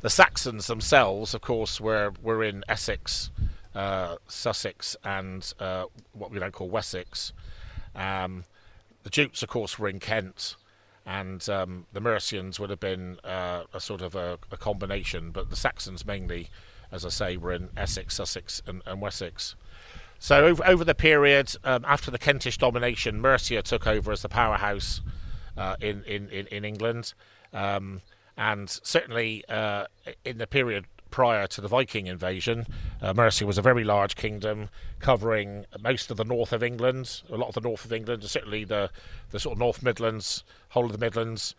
[0.02, 3.32] the Saxons themselves, of course, were, were in Essex,
[3.74, 7.34] uh, Sussex, and uh, what we now call Wessex.
[7.96, 8.44] Um,
[9.04, 10.56] the Jutes, of course, were in Kent
[11.06, 15.50] and um, the Mercians would have been uh, a sort of a, a, combination, but
[15.50, 16.50] the Saxons mainly
[16.92, 19.56] as I say, were in Essex, Sussex, and, and Wessex.
[20.20, 24.30] So over, over the period um, after the Kentish domination, Mercia took over as the
[24.30, 25.02] powerhouse
[25.58, 27.14] uh, in, in, in, England,
[27.54, 28.02] um,
[28.38, 29.86] and certainly uh,
[30.24, 32.66] in the period prior to the Viking invasion,
[33.02, 37.36] uh, Mercia was a very large kingdom covering most of the north of England, a
[37.36, 38.90] lot of the north of England, certainly the
[39.32, 41.56] the sort of North Midlands, whole of the Midlands,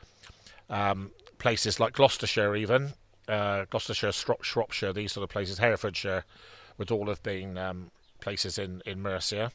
[0.70, 2.92] um, places like Gloucestershire even,
[3.28, 6.24] uh, Gloucestershire, Shropshire, these sort of places, Herefordshire,
[6.78, 9.52] would all have been um, places in, in Mercia.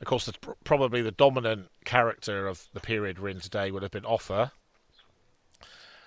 [0.00, 3.92] Of course, the, probably the dominant character of the period we're in today would have
[3.92, 4.52] been Offa.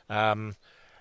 [0.10, 0.56] Um,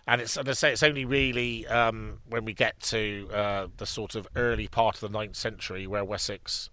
[0.07, 3.87] and it's, and I say, it's only really um, when we get to uh, the
[3.87, 6.71] sort of early part of the ninth century where Wessex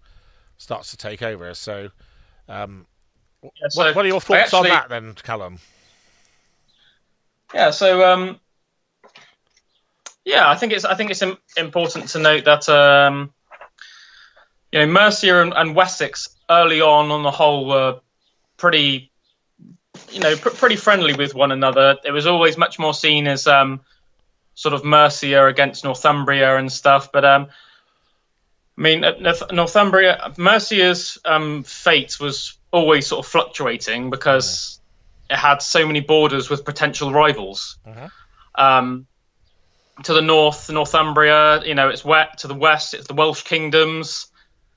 [0.58, 1.54] starts to take over.
[1.54, 1.90] So,
[2.48, 2.86] um,
[3.42, 5.58] yeah, so what, what, are your thoughts actually, on that then, Calum?
[7.54, 8.38] Yeah, so um,
[10.24, 11.22] yeah, I think it's I think it's
[11.56, 13.32] important to note that um,
[14.70, 18.00] you know Mercia and, and, Wessex early on, on the whole, were
[18.56, 19.10] pretty
[20.10, 21.96] you know pr- pretty friendly with one another.
[22.04, 23.80] It was always much more seen as um,
[24.54, 27.48] sort of Mercia against Northumbria and stuff, but um,
[28.78, 29.04] I mean
[29.50, 34.80] Northumbria Mercia's um, fate was always sort of fluctuating because
[35.28, 37.78] it had so many borders with potential rivals.
[37.84, 38.08] Uh-huh.
[40.04, 41.62] To the north, Northumbria.
[41.64, 42.38] You know, it's wet.
[42.38, 44.26] To the west, it's the Welsh kingdoms.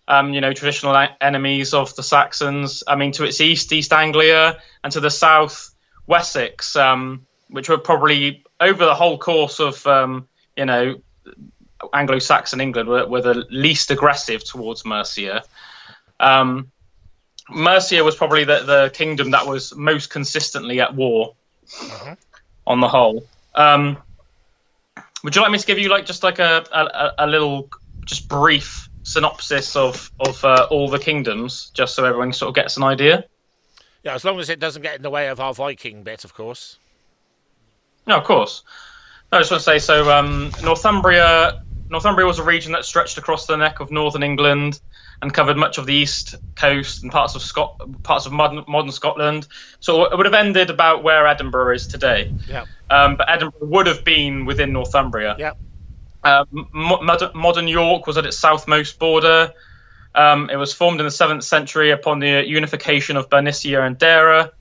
[0.07, 2.83] Um, you know, traditional enemies of the Saxons.
[2.87, 5.73] I mean, to its east, East Anglia, and to the south,
[6.05, 11.01] Wessex, um, which were probably over the whole course of um, you know
[11.93, 15.43] Anglo-Saxon England were, were, the least aggressive towards Mercia.
[16.19, 16.71] Um,
[17.49, 21.35] Mercia was probably the, the, kingdom that was most consistently at war
[21.81, 22.15] uh-huh.
[22.65, 23.25] on the whole.
[23.53, 23.97] Um,
[25.25, 27.67] would you like me to give you like just like a a, a little
[28.05, 32.77] just brief synopsis of of uh, all the kingdoms, just so everyone sort of gets
[32.77, 33.25] an idea?
[34.03, 36.35] Yeah, as long as it doesn't get in the way of our Viking bit, of
[36.35, 36.77] course.
[38.05, 38.61] No, of course.
[39.31, 40.11] No, I just want to say so.
[40.11, 41.63] Um, Northumbria,
[41.95, 44.81] Northumbria was a region that stretched across the neck of northern England
[45.21, 48.91] and covered much of the east coast and parts of Scot- parts of modern, modern
[48.91, 49.47] Scotland.
[49.79, 52.33] So it would have ended about where Edinburgh is today.
[52.49, 52.65] Yeah.
[52.89, 55.37] Um, but Edinburgh would have been within Northumbria.
[55.39, 55.53] Yeah.
[56.21, 59.53] Um, modern, modern York was at its southmost border.
[60.13, 64.51] Um, it was formed in the 7th century upon the unification of Bernicia and Deira,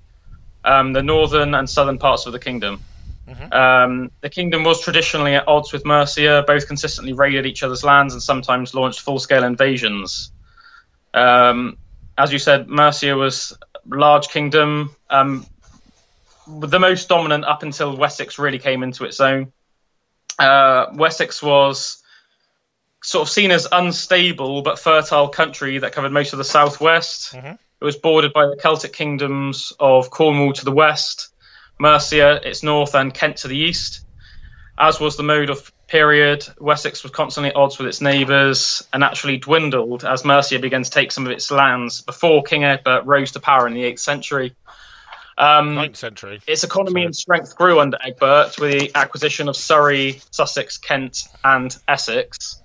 [0.65, 2.81] um, the northern and southern parts of the kingdom.
[3.29, 3.52] Mm-hmm.
[3.52, 8.12] Um, the kingdom was traditionally at odds with Mercia, both consistently raided each other's lands
[8.12, 10.31] and sometimes launched full scale invasions.
[11.14, 11.79] Um,
[12.18, 15.46] as you said, Mercia was a large kingdom, um,
[16.46, 19.52] the most dominant up until Wessex really came into its own.
[20.38, 22.02] Uh, Wessex was
[23.02, 27.35] sort of seen as unstable but fertile country that covered most of the southwest.
[27.35, 27.54] Mm-hmm.
[27.81, 31.33] It was bordered by the Celtic kingdoms of Cornwall to the west,
[31.85, 34.06] Mercia its north, and Kent to the east.
[34.78, 39.00] As was the mode of period, Wessex was constantly at odds with its neighbours and
[39.00, 43.32] naturally dwindled as Mercia began to take some of its lands before King Egbert rose
[43.32, 44.56] to power in the 8th century.
[45.37, 46.40] Um, Ninth century.
[46.46, 47.04] Its economy Sorry.
[47.04, 52.62] and strength grew under Egbert with the acquisition of Surrey, Sussex, Kent, and Essex.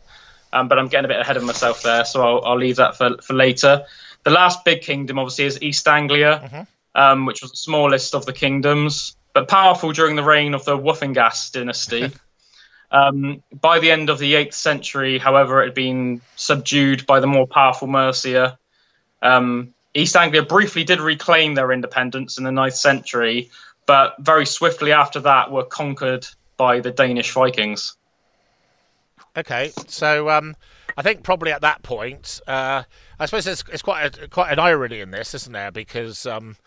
[0.53, 2.95] Um, but I'm getting a bit ahead of myself there, so I'll, I'll, leave that
[2.95, 3.83] for, for later.
[4.23, 6.61] The last big kingdom, obviously, is East Anglia, mm-hmm.
[6.99, 10.77] Um, which was the smallest of the kingdoms, but powerful during the reign of the
[10.77, 12.11] Wuffingas dynasty.
[12.91, 17.27] Um, by the end of the 8th century, however, it had been subdued by the
[17.27, 18.57] more powerful Mercia.
[19.21, 23.51] Um, East Anglia briefly did reclaim their independence in the 9th century,
[23.85, 26.25] but very swiftly after that were conquered
[26.57, 27.95] by the Danish Vikings.
[29.37, 30.55] Okay, so um,
[30.97, 32.83] I think probably at that point, uh,
[33.19, 35.71] I suppose it's, it's quite a, quite an irony in this, isn't there?
[35.71, 36.57] Because um,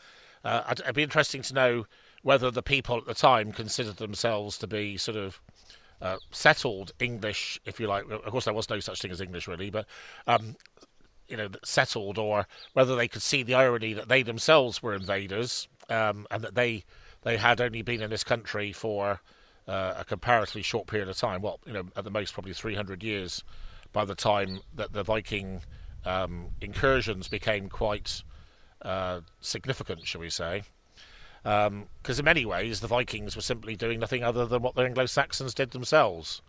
[0.45, 1.87] uh, it'd be interesting to know
[2.23, 5.41] whether the people at the time considered themselves to be sort of
[6.01, 8.05] uh, settled English, if you like.
[8.11, 9.87] Of course, there was no such thing as English, really, but
[10.27, 10.57] um,
[11.29, 15.69] you know, settled, or whether they could see the irony that they themselves were invaders
[15.89, 16.85] um, and that they
[17.23, 19.21] they had only been in this country for
[19.69, 21.41] uh, a comparatively short period of time.
[21.41, 23.45] Well, you know, at the most, probably 300 years.
[23.93, 25.61] By the time that the Viking
[26.05, 28.23] um, incursions became quite
[28.85, 30.63] uh, significant, shall we say?
[31.43, 34.83] Because um, in many ways, the Vikings were simply doing nothing other than what the
[34.83, 36.41] Anglo Saxons did themselves.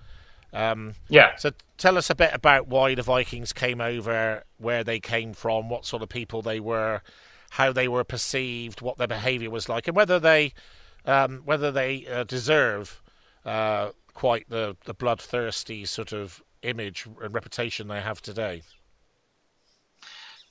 [0.54, 1.36] Um, yeah.
[1.36, 5.68] So tell us a bit about why the Vikings came over, where they came from,
[5.68, 7.02] what sort of people they were,
[7.52, 10.54] how they were perceived, what their behaviour was like, and whether they
[11.06, 13.02] um, whether they uh, deserve
[13.46, 18.62] uh, quite the, the bloodthirsty sort of image and reputation they have today.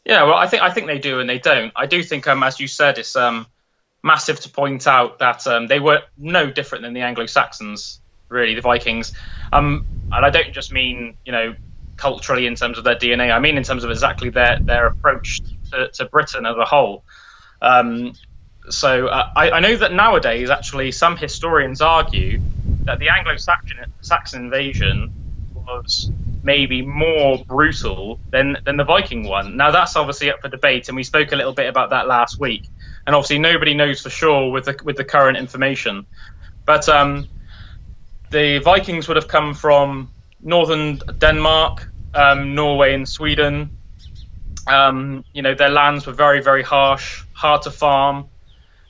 [0.05, 1.73] Yeah, well, I think I think they do and they don't.
[1.77, 3.47] I do think, um, as you said, it's um,
[4.03, 8.55] massive to point out that um, they were no different than the Anglo Saxons, really,
[8.55, 9.13] the Vikings.
[9.53, 11.55] Um, and I don't just mean you know
[11.97, 13.33] culturally in terms of their DNA.
[13.33, 15.41] I mean in terms of exactly their their approach
[15.71, 17.05] to, to Britain as a whole.
[17.61, 18.15] Um,
[18.71, 22.41] so uh, I, I, know that nowadays, actually, some historians argue
[22.85, 25.13] that the Anglo-Saxon invasion
[25.55, 26.11] was
[26.43, 29.57] maybe more brutal than than the Viking one.
[29.57, 32.41] Now that's obviously up for debate, and we spoke a little bit about that last
[32.41, 32.65] week.
[33.07, 36.07] And obviously, nobody knows for sure with the with the current information.
[36.65, 37.29] But um,
[38.31, 43.71] the Vikings would have come from northern Denmark, um, Norway, and Sweden.
[44.67, 48.29] Um, you know, their lands were very, very harsh, hard to farm.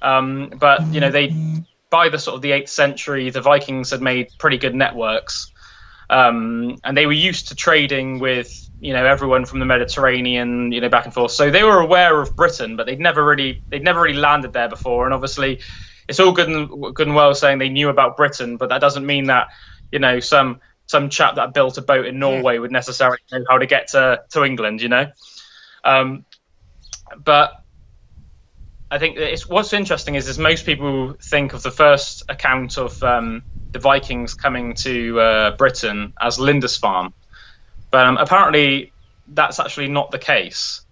[0.03, 1.35] Um, but you know, they
[1.91, 5.52] by the sort of the eighth century, the Vikings had made pretty good networks,
[6.13, 10.83] um, and they were used to trading with you know everyone from the Mediterranean, you
[10.83, 11.33] know, back and forth.
[11.33, 14.69] So they were aware of Britain, but they'd never really they'd never really landed there
[14.69, 15.07] before.
[15.07, 15.61] And obviously,
[16.07, 19.07] it's all good and good and well saying they knew about Britain, but that doesn't
[19.07, 19.49] mean that
[19.91, 23.57] you know some some chap that built a boat in Norway would necessarily know how
[23.57, 25.11] to get to to England, you know.
[25.83, 26.27] Um,
[27.17, 27.55] but
[28.91, 33.03] I think it's what's interesting is is most people think of the first account of
[33.03, 37.13] um, the Vikings coming to uh, Britain as Lindisfarne,
[37.91, 38.93] but um, apparently
[39.27, 40.85] that's actually not the case.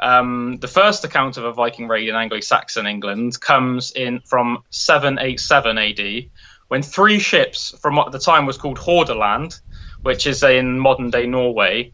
[0.00, 5.78] Um, the first account of a Viking raid in Anglo-Saxon England comes in from 787
[5.78, 6.30] AD,
[6.68, 9.60] when three ships from what at the time was called Hordaland,
[10.00, 11.92] which is in modern-day Norway,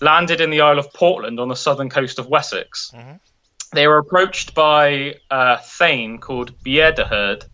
[0.00, 2.92] landed in the Isle of Portland on the southern coast of Wessex.
[2.94, 3.16] Mm-hmm
[3.72, 7.44] they were approached by a Thane called Beaduheard,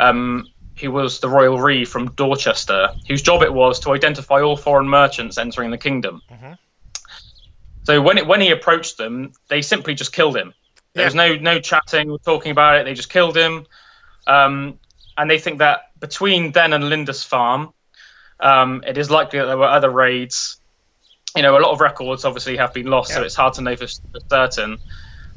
[0.00, 0.46] um,
[0.80, 4.88] who was the royal reeve from Dorchester, whose job it was to identify all foreign
[4.88, 6.22] merchants entering the kingdom.
[6.30, 6.52] Mm-hmm.
[7.84, 10.52] So when it, when he approached them, they simply just killed him.
[10.92, 11.06] There yeah.
[11.06, 12.84] was no no chatting or talking about it.
[12.84, 13.66] They just killed him,
[14.26, 14.78] um,
[15.16, 17.68] and they think that between then and Lindisfarne,
[18.40, 20.58] um, it is likely that there were other raids.
[21.34, 23.16] You know, a lot of records obviously have been lost, yeah.
[23.16, 24.78] so it's hard to know for, for certain.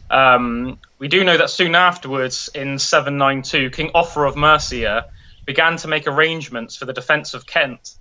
[0.10, 5.06] Um, we do know that soon afterwards, in 792, King Offa of Mercia
[5.50, 7.96] began to make arrangements for the defence of Kent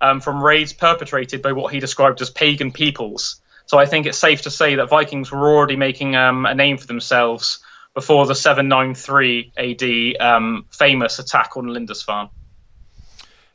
[0.00, 3.40] um, from raids perpetrated by what he described as pagan peoples.
[3.66, 6.76] So I think it's safe to say that Vikings were already making um, a name
[6.76, 7.60] for themselves
[7.94, 12.30] before the 793 AD um, famous attack on Lindisfarne.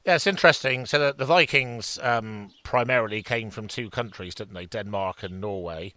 [0.05, 0.85] Yeah, it's interesting.
[0.85, 4.67] So the, the Vikings um, primarily came from two countries, didn't they?
[4.67, 5.93] Denmark and Norway.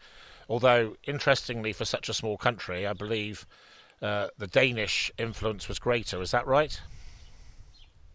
[0.49, 3.47] Although, interestingly, for such a small country, I believe
[4.03, 6.21] uh, the Danish influence was greater.
[6.21, 6.81] Is that right?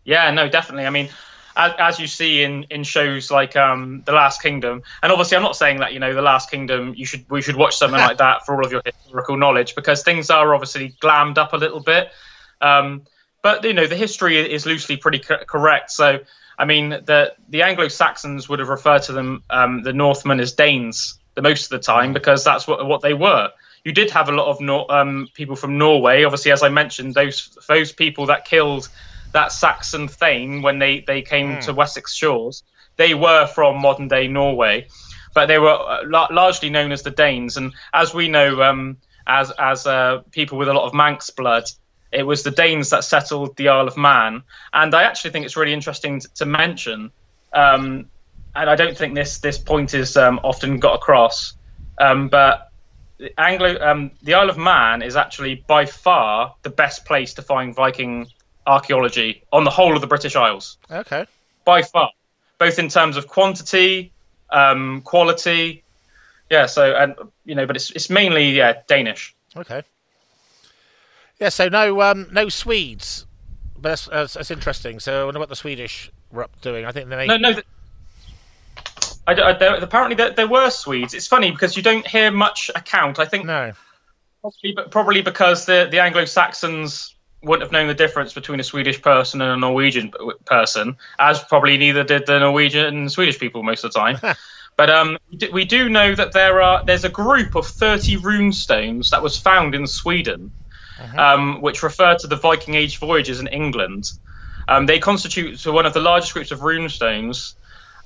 [0.03, 0.85] Yeah, no, definitely.
[0.85, 1.09] I mean,
[1.55, 5.43] as, as you see in, in shows like um, The Last Kingdom, and obviously, I'm
[5.43, 6.93] not saying that you know The Last Kingdom.
[6.95, 10.03] You should we should watch something like that for all of your historical knowledge because
[10.03, 12.11] things are obviously glammed up a little bit.
[12.61, 13.03] Um,
[13.41, 15.91] but you know, the history is loosely pretty co- correct.
[15.91, 16.19] So,
[16.57, 20.53] I mean, the the Anglo Saxons would have referred to them, um, the Northmen, as
[20.53, 23.49] Danes the most of the time because that's what what they were.
[23.83, 26.23] You did have a lot of Nor- um, people from Norway.
[26.23, 28.87] Obviously, as I mentioned, those those people that killed
[29.33, 31.65] that Saxon Thane when they they came mm.
[31.65, 32.63] to Wessex shores,
[32.95, 34.87] they were from modern day Norway,
[35.33, 37.57] but they were uh, largely known as the Danes.
[37.57, 41.63] And as we know, um, as as uh, people with a lot of Manx blood,
[42.11, 44.43] it was the Danes that settled the Isle of Man.
[44.73, 47.11] And I actually think it's really interesting to, to mention
[47.53, 48.07] um,
[48.55, 51.53] and I don't think this this point is um, often got across.
[51.97, 52.71] Um, but
[53.37, 57.75] Anglo um, the Isle of Man is actually by far the best place to find
[57.75, 58.27] Viking
[58.65, 60.77] archaeology on the whole of the British Isles.
[60.89, 61.25] Okay.
[61.65, 62.11] By far,
[62.57, 64.11] both in terms of quantity,
[64.49, 65.83] um, quality.
[66.49, 66.65] Yeah.
[66.65, 69.35] So and you know, but it's it's mainly yeah Danish.
[69.55, 69.83] Okay.
[71.39, 71.49] Yeah.
[71.49, 73.25] So no um, no Swedes,
[73.75, 74.99] but that's, that's, that's interesting.
[74.99, 76.85] So I wonder what the Swedish were up doing.
[76.85, 77.27] I think they.
[77.27, 77.53] No, no.
[77.53, 77.65] th-
[79.27, 81.13] I, I, there, apparently there, there were Swedes.
[81.13, 83.19] It's funny because you don't hear much account.
[83.19, 83.73] I think No.
[84.41, 88.63] Probably, but probably because the, the Anglo Saxons wouldn't have known the difference between a
[88.63, 90.13] Swedish person and a Norwegian
[90.45, 94.17] person, as probably neither did the Norwegian and Swedish people most of the time.
[94.77, 95.17] but um,
[95.51, 99.37] we do- know that there are there's a group of 30 rune stones that was
[99.37, 100.51] found in Sweden,
[101.17, 104.11] um, which refer to the Viking Age voyages in England.
[104.67, 107.55] Um, they constitute one of the largest groups of rune stones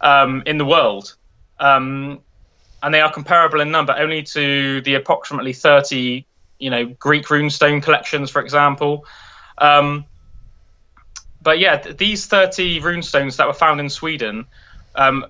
[0.02, 1.16] um, in the world.
[1.60, 2.22] Um,
[2.82, 6.26] and they are comparable in number only to the approximately 30,
[6.60, 9.06] you know, Greek runestone collections, for example.
[9.58, 10.06] Um,
[11.42, 14.46] but yeah, th- these 30 runestones that were found in Sweden,
[14.96, 15.26] um,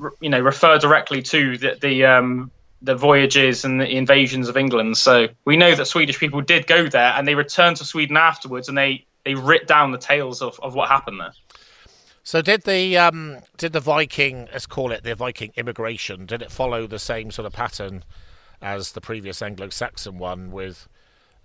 [0.00, 2.50] r- you know, refer directly to the the, um,
[2.82, 4.96] the voyages and the invasions of England.
[4.96, 8.68] So we know that Swedish people did go there, and they returned to Sweden afterwards,
[8.68, 11.32] and they they writ down the tales of, of what happened there.
[12.22, 16.50] So did the um, did the Viking, let's call it the Viking immigration, did it
[16.50, 18.04] follow the same sort of pattern
[18.62, 20.86] as the previous Anglo-Saxon one, with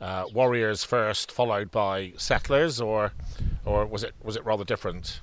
[0.01, 3.11] uh, warriors first, followed by settlers, or
[3.65, 5.19] or was it was it rather different?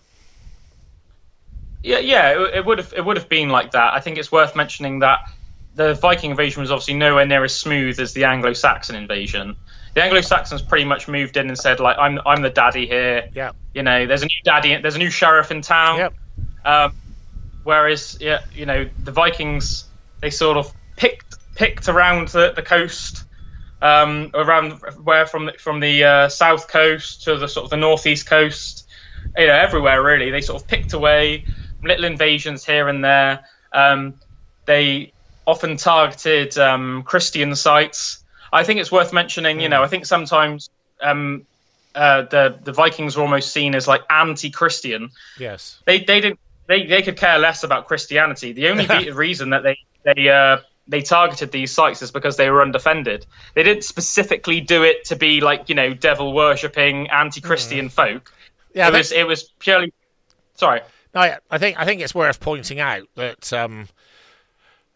[1.83, 3.95] Yeah, yeah, it, it would have it would have been like that.
[3.95, 5.21] I think it's worth mentioning that
[5.75, 9.57] the Viking invasion was obviously nowhere near as smooth as the Anglo-Saxon invasion.
[9.95, 13.53] The Anglo-Saxons pretty much moved in and said like, "I'm I'm the daddy here." Yeah.
[13.75, 15.99] You know, there's a new daddy, there's a new sheriff in town.
[15.99, 16.15] Yep.
[16.65, 16.95] Um,
[17.65, 19.85] whereas, yeah, you know, the Vikings
[20.21, 23.25] they sort of picked picked around the, the coast,
[23.83, 24.73] um, around
[25.03, 28.87] where from the, from the uh, south coast to the sort of the northeast coast,
[29.37, 30.31] you know, everywhere really.
[30.31, 31.45] They sort of picked away
[31.83, 33.45] little invasions here and there.
[33.73, 34.15] Um,
[34.67, 35.13] they
[35.47, 38.23] often targeted um, Christian sites.
[38.53, 39.61] I think it's worth mentioning.
[39.61, 40.71] You know, I think sometimes.
[41.01, 41.47] Um,
[41.95, 45.79] uh, the the Vikings were almost seen as like anti-Christian Yes.
[45.85, 48.53] they they didn't they, they could care less about Christianity.
[48.53, 50.59] The only reason that they they uh,
[50.89, 53.27] they targeted these sites is because they were undefended.
[53.55, 58.33] They didn't specifically do it to be like you know devil worshipping anti-Christian folk.
[58.75, 58.89] Yeah.
[58.89, 59.93] it that- was it was purely
[60.55, 60.81] sorry.
[61.15, 63.89] No, I I think I think it's worth pointing out that um,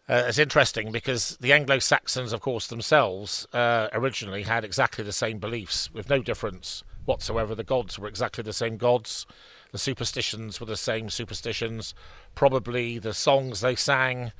[0.09, 5.37] uh, it's interesting because the Anglo-Saxons, of course, themselves uh, originally had exactly the same
[5.37, 7.53] beliefs, with no difference whatsoever.
[7.53, 9.25] The gods were exactly the same gods.
[9.73, 11.93] The superstitions were the same superstitions.
[12.35, 14.31] Probably the songs they sang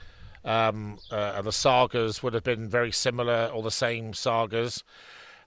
[0.47, 4.83] um, uh, the sagas would have been very similar or the same sagas.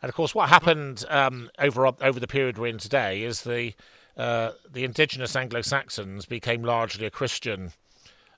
[0.03, 3.74] And of course, what happened um, over over the period we're in today is the
[4.16, 7.72] uh, the indigenous Anglo Saxons became largely a Christian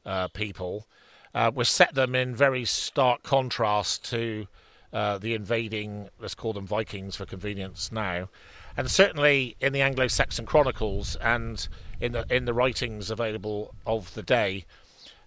[0.07, 0.87] uh, people,
[1.35, 4.47] uh, which set them in very stark contrast to
[4.93, 8.29] uh, the invading, let's call them Vikings for convenience now.
[8.77, 11.67] And certainly in the Anglo Saxon chronicles and
[12.01, 14.65] in the in the writings available of the day,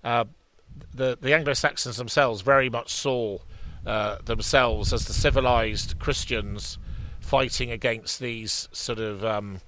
[0.04, 0.26] uh,
[0.94, 3.40] the the Anglo Saxons themselves very much saw
[3.86, 6.78] uh, themselves as the civilized Christians
[7.20, 9.60] fighting against these sort of um,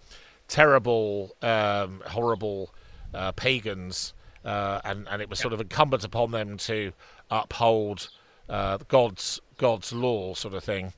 [0.48, 2.74] terrible, um, horrible
[3.14, 4.14] uh, pagans,
[4.46, 6.94] uh, and and it was sort of incumbent upon them to
[7.30, 8.10] uphold
[8.50, 10.94] uh, God's God's law, sort of thing.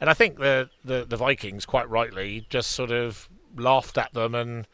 [0.00, 4.34] And I think the, the the Vikings, quite rightly, just sort of laughed at them
[4.34, 4.66] and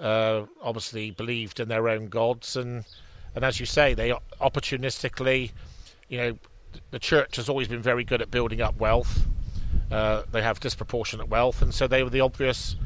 [0.00, 2.84] uh, obviously believed in their own gods, and
[3.34, 4.10] and as you say, they
[4.40, 5.52] opportunistically,
[6.08, 6.38] you know,
[6.90, 9.26] the church has always been very good at building up wealth.
[9.90, 12.76] Uh, they have disproportionate wealth, and so they were the obvious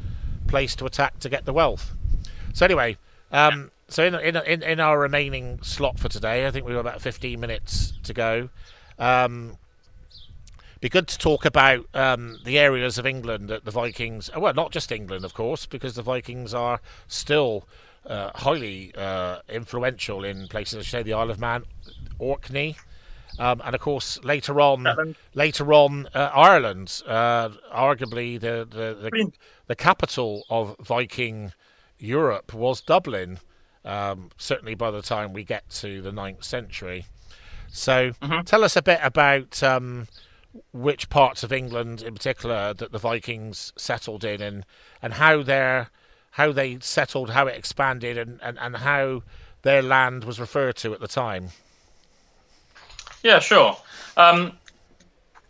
[0.47, 1.93] place to attack to get the wealth.
[2.53, 2.97] So anyway,
[3.31, 7.01] um, so in, in in our remaining slot for today, I think we've got about
[7.01, 8.49] 15 minutes to go.
[8.97, 9.57] Um,
[10.81, 14.71] be good to talk about um, the areas of England that the Vikings, well, not
[14.71, 17.67] just England, of course, because the Vikings are still
[18.05, 21.63] uh, highly uh, influential in places, as say, the Isle of Man,
[22.17, 22.75] Orkney,
[23.37, 25.15] um, and of course later on, Scotland.
[25.33, 29.31] later on, uh, Ireland, uh, arguably the the, the
[29.67, 31.53] the capital of Viking
[31.97, 33.39] Europe was Dublin.
[33.85, 37.05] Um, certainly by the time we get to the 9th century.
[37.69, 38.11] So
[38.45, 40.07] tell us a bit about um,
[40.73, 44.65] which parts of England in particular that the Vikings settled in and,
[45.01, 45.89] and how their
[46.39, 49.21] how they settled, how it expanded and, and, and how
[49.61, 51.49] their land was referred to at the time.
[53.21, 53.75] Yeah, sure.
[54.15, 54.53] Um,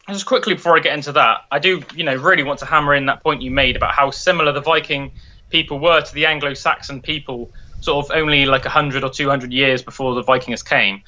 [0.07, 2.95] just quickly before I get into that, I do, you know, really want to hammer
[2.95, 5.11] in that point you made about how similar the Viking
[5.51, 9.83] people were to the Anglo-Saxon people, sort of only like hundred or two hundred years
[9.83, 11.03] before the Vikings came.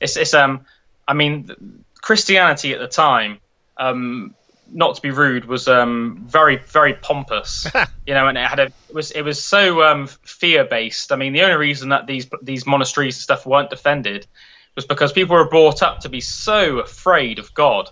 [0.00, 0.64] It's, it's um,
[1.06, 3.38] I mean, Christianity at the time,
[3.76, 4.34] um,
[4.70, 7.66] not to be rude, was um very very pompous,
[8.06, 11.12] you know, and it had a it was it was so um fear based.
[11.12, 14.26] I mean, the only reason that these these monasteries and stuff weren't defended
[14.74, 17.90] was because people were brought up to be so afraid of God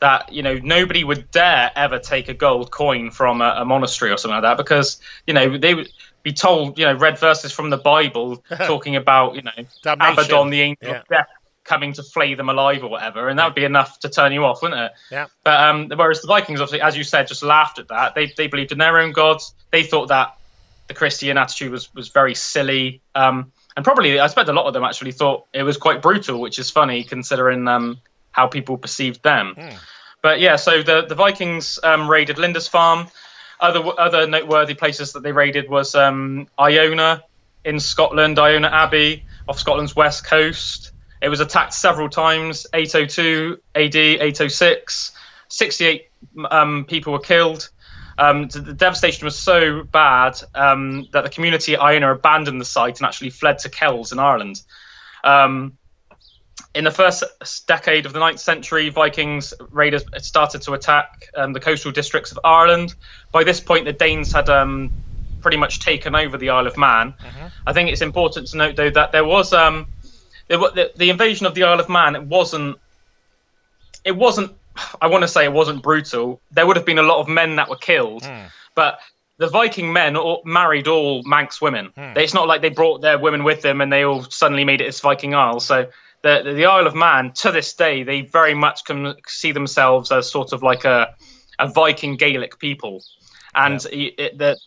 [0.00, 4.10] that you know nobody would dare ever take a gold coin from a, a, monastery
[4.10, 5.88] or something like that because you know they would
[6.22, 9.52] be told you know read verses from the Bible talking about you know
[9.82, 10.12] Damnation.
[10.12, 11.00] Abaddon the angel Yeah.
[11.00, 11.28] of death
[11.66, 14.44] coming to flay them alive or whatever and that would be enough to turn you
[14.44, 15.26] off wouldn't it Yeah.
[15.44, 18.46] but um whereas the Vikings obviously as you said just laughed at that they they
[18.46, 20.36] believed in their own gods they thought that
[20.86, 24.72] the Christian attitude was was very silly um and probably I suspect a lot of
[24.74, 27.98] them actually thought it was quite brutal which is funny considering um
[28.30, 29.54] how people perceived them
[30.22, 33.06] but yeah, so the the Vikings um, raided Lindisfarne.
[33.60, 37.22] Other other noteworthy places that they raided was um, Iona
[37.64, 40.90] in Scotland, Iona Abbey off Scotland's west coast.
[41.20, 42.66] It was attacked several times.
[42.72, 45.12] 802 AD, 806.
[45.48, 46.08] 68
[46.50, 47.68] um, people were killed.
[48.18, 52.98] Um, the devastation was so bad um, that the community at Iona abandoned the site
[52.98, 54.62] and actually fled to Kells in Ireland.
[55.22, 55.76] Um,
[56.74, 57.24] in the first
[57.66, 62.40] decade of the 9th century, Vikings raiders started to attack um, the coastal districts of
[62.44, 62.94] Ireland.
[63.32, 64.90] By this point, the Danes had um,
[65.40, 67.14] pretty much taken over the Isle of Man.
[67.66, 69.86] I think it's important to note, though, that there was um,
[70.48, 72.14] the, the invasion of the Isle of Man.
[72.16, 72.76] It wasn't.
[74.04, 74.52] It wasn't.
[75.00, 76.40] I want to say it wasn't brutal.
[76.52, 78.22] There would have been a lot of men that were killed,
[78.74, 78.98] but
[79.38, 81.92] the Viking men all, married all Manx women.
[82.14, 84.80] They- It's not like they brought their women with them and they all suddenly made
[84.80, 85.60] it as Viking Isle.
[85.60, 85.86] So
[86.22, 90.12] the, the the Isle of Man to this day they very much can see themselves
[90.12, 91.14] as sort of like a
[91.58, 93.02] a Viking Gaelic people,
[93.54, 94.58] and y- it, the,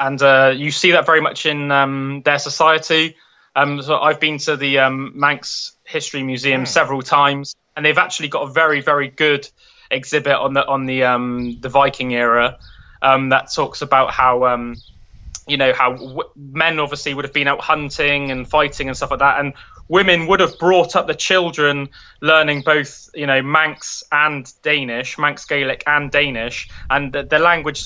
[0.00, 3.14] and uh, you see that very much in um, their society.
[3.56, 8.28] Um, so I've been to the um, Manx History Museum several times, and they've actually
[8.28, 9.48] got a very very good
[9.90, 12.58] exhibit on the on the um, the Viking era
[13.00, 14.76] um, that talks about how um,
[15.46, 19.10] you know how w- men obviously would have been out hunting and fighting and stuff
[19.12, 19.54] like that, and
[19.86, 21.90] women would have brought up the children
[22.20, 27.84] learning both you know Manx and Danish, Manx Gaelic and Danish, and the, the language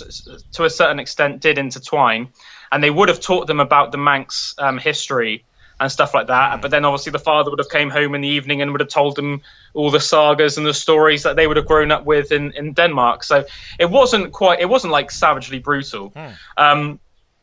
[0.52, 2.28] to a certain extent did intertwine,
[2.72, 5.44] and they would have taught them about the Manx um, history
[5.80, 6.60] and stuff like that.
[6.60, 8.88] But then obviously the father would have came home in the evening and would have
[8.88, 9.42] told them
[9.74, 12.72] all the sagas and the stories that they would have grown up with in, in
[12.72, 13.24] Denmark.
[13.24, 13.44] So
[13.78, 16.12] it wasn't quite it wasn't like savagely brutal.
[16.56, 17.00] Um,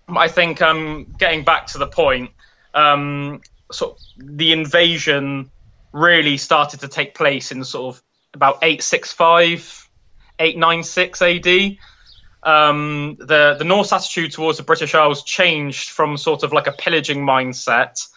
[0.08, 2.32] I think um, getting back to the point,
[2.74, 5.50] um, sort of the invasion
[5.92, 9.90] really started to take place in sort of about 865,
[10.38, 11.78] 896 AD.
[12.44, 16.74] Um, the the Norse attitude towards the British Isles changed from sort of like a
[16.74, 18.08] pillaging mindset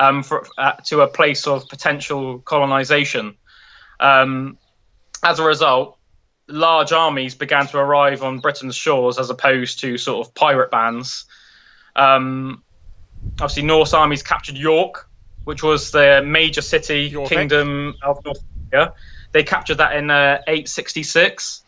[0.00, 3.36] um, for, uh, to a place of potential colonization.
[4.00, 4.56] Um,
[5.22, 5.98] as a result,
[6.48, 11.26] large armies began to arrive on Britain's shores as opposed to sort of pirate bands.
[11.94, 12.62] Um,
[13.34, 15.06] obviously, Norse armies captured York,
[15.44, 17.28] which was the major city Yorvik.
[17.28, 18.94] kingdom of Northumbria.
[19.32, 21.62] They captured that in uh, 866.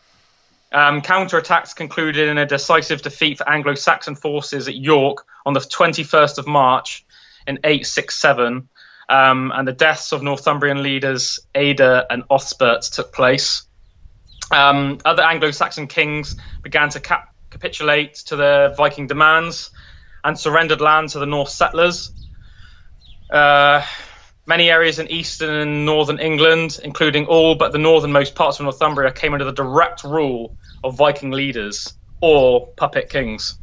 [0.71, 6.39] Um, counterattacks concluded in a decisive defeat for Anglo-Saxon forces at York on the 21st
[6.39, 7.05] of March
[7.47, 8.69] in 867,
[9.09, 13.63] um, and the deaths of Northumbrian leaders Ada and Osberht took place.
[14.51, 19.71] Um, other Anglo-Saxon kings began to cap- capitulate to the Viking demands
[20.23, 22.11] and surrendered land to the Norse settlers.
[23.29, 23.83] Uh,
[24.45, 29.11] many areas in eastern and northern England, including all but the northernmost parts of Northumbria,
[29.11, 33.57] came under the direct rule of Viking leaders or puppet kings.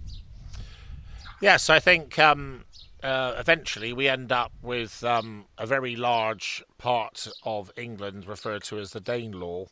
[1.40, 2.64] Yes, I think um,
[3.02, 8.78] uh, eventually we end up with um, a very large part of England referred to
[8.78, 9.68] as the Danelaw.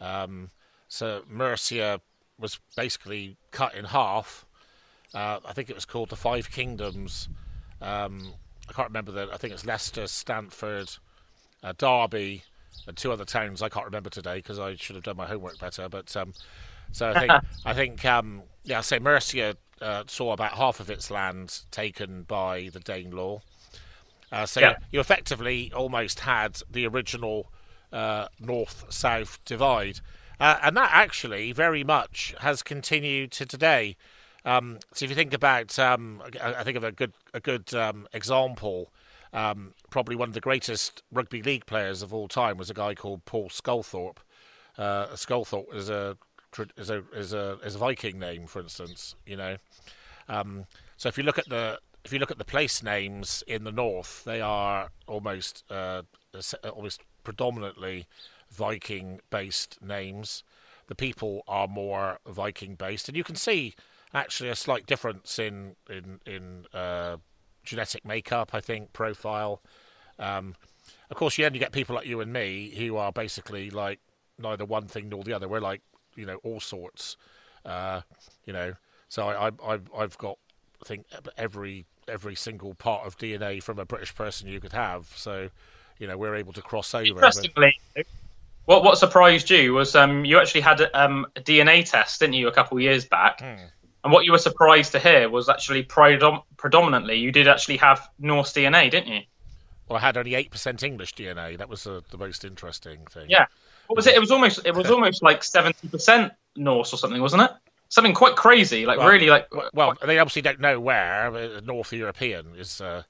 [0.00, 0.50] Um,
[0.88, 2.00] so Mercia
[2.38, 4.46] was basically cut in half.
[5.12, 7.28] Uh, I think it was called the Five Kingdoms.
[7.80, 8.34] Um,
[8.68, 9.32] I can't remember that.
[9.32, 10.90] I think it's Leicester, Stamford,
[11.62, 12.44] uh, Derby,
[12.86, 13.62] and two other towns.
[13.62, 15.88] I can't remember today because I should have done my homework better.
[15.88, 16.32] But um,
[16.92, 17.32] so I think
[17.64, 22.22] I think um, yeah, I say Mercia uh, saw about half of its land taken
[22.22, 23.40] by the Danelaw.
[24.32, 24.76] Uh, so Yeah.
[24.92, 27.50] you effectively almost had the original
[27.92, 30.00] uh, north-south divide,
[30.38, 33.96] uh, and that actually very much has continued to today.
[34.44, 37.74] Um, so if you think about, um, I, I think of a good a good
[37.74, 38.92] um, example.
[39.32, 42.94] Um, probably one of the greatest rugby league players of all time was a guy
[42.94, 44.18] called Paul Sculthorpe.
[44.78, 46.16] uh, Sculthorpe was a
[46.76, 49.14] is a is a is a Viking name, for instance.
[49.26, 49.56] You know,
[50.28, 50.64] um,
[50.96, 53.72] so if you look at the if you look at the place names in the
[53.72, 56.02] north, they are almost uh,
[56.72, 58.06] almost predominantly
[58.50, 60.42] Viking-based names.
[60.88, 63.74] The people are more Viking-based, and you can see
[64.12, 67.18] actually a slight difference in in in uh,
[67.62, 68.50] genetic makeup.
[68.52, 69.62] I think profile.
[70.18, 70.54] Um,
[71.10, 74.00] of course, you only get people like you and me who are basically like
[74.38, 75.48] neither one thing nor the other.
[75.48, 75.82] We're like
[76.16, 77.16] you know all sorts.
[77.64, 78.00] Uh,
[78.46, 78.74] you know,
[79.08, 80.38] so I, I I've I've got
[80.82, 81.06] I think
[81.36, 85.12] every every single part of DNA from a British person you could have.
[85.16, 85.50] So
[85.98, 87.06] you know we're able to cross over.
[87.06, 88.06] Interestingly, but...
[88.64, 92.48] what what surprised you was um, you actually had um, a DNA test, didn't you,
[92.48, 93.40] a couple of years back?
[93.40, 93.64] Hmm.
[94.02, 98.08] And what you were surprised to hear was actually predom- predominantly you did actually have
[98.18, 99.20] Norse DNA, didn't you?
[99.88, 101.58] Well, I had only eight percent English DNA.
[101.58, 103.26] That was uh, the most interesting thing.
[103.28, 103.46] Yeah.
[103.90, 104.14] What was it?
[104.14, 107.50] It was almost it was almost like seventy percent Norse or something, wasn't it?
[107.88, 109.48] Something quite crazy, like well, really like.
[109.74, 111.60] Well, they obviously don't know where.
[111.62, 113.02] North European is, uh,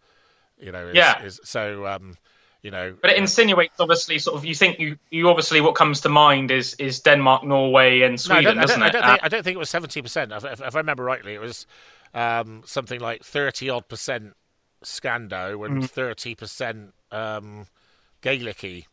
[0.59, 1.23] you know, is, yeah.
[1.23, 2.17] Is, so um,
[2.63, 2.97] you know.
[2.99, 4.47] But it insinuates, obviously, sort of.
[4.47, 8.55] You think you, you obviously what comes to mind is is Denmark, Norway, and Sweden,
[8.55, 8.93] no, I doesn't I it?
[8.93, 10.33] Don't, I don't, think, I don't think it was seventy percent.
[10.33, 11.67] If, if, I remember rightly, it was
[12.15, 14.35] um, something like thirty odd percent
[14.83, 15.85] Scando and mm-hmm.
[15.85, 17.67] 30 percent um,
[18.23, 18.87] Gaelicy.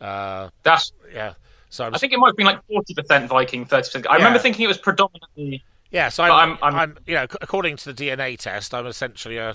[0.00, 1.34] Uh, That's yeah.
[1.70, 4.06] So I, was, I, think it might have been like forty percent Viking, thirty percent.
[4.08, 4.18] I yeah.
[4.18, 5.64] remember thinking it was predominantly.
[5.90, 9.36] Yeah, so I'm, I'm, I'm, I'm, you know, according to the DNA test, I'm essentially
[9.36, 9.54] a,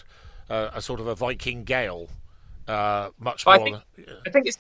[0.50, 2.08] a, a sort of a Viking Gael,
[2.68, 3.56] uh, much more.
[3.56, 3.78] I think,
[4.26, 4.58] I think it's.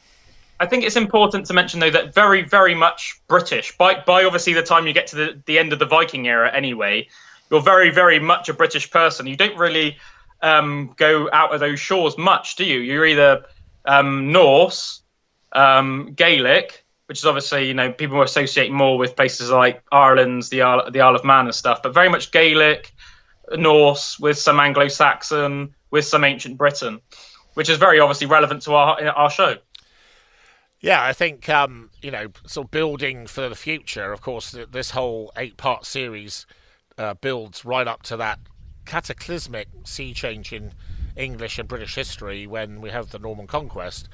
[0.59, 3.75] I think it's important to mention though that very, very much British.
[3.77, 6.51] By by obviously the time you get to the, the end of the Viking era,
[6.53, 7.07] anyway,
[7.49, 9.25] you're very, very much a British person.
[9.25, 9.97] You don't really
[10.41, 12.79] um, go out of those shores much, do you?
[12.79, 13.45] You're either
[13.85, 15.01] um, Norse,
[15.51, 20.61] um, Gaelic, which is obviously you know people associate more with places like Ireland's the
[20.61, 22.91] Isle, the Isle of Man and stuff, but very much Gaelic,
[23.51, 27.01] Norse with some Anglo-Saxon, with some ancient Britain,
[27.53, 29.57] which is very obviously relevant to our our show.
[30.79, 34.11] Yeah, I think um, you know, sort of building for the future.
[34.11, 36.47] Of course, this whole eight-part series
[36.97, 38.39] uh, builds right up to that
[38.85, 40.73] cataclysmic sea change in
[41.15, 44.09] English and British history when we have the Norman conquest.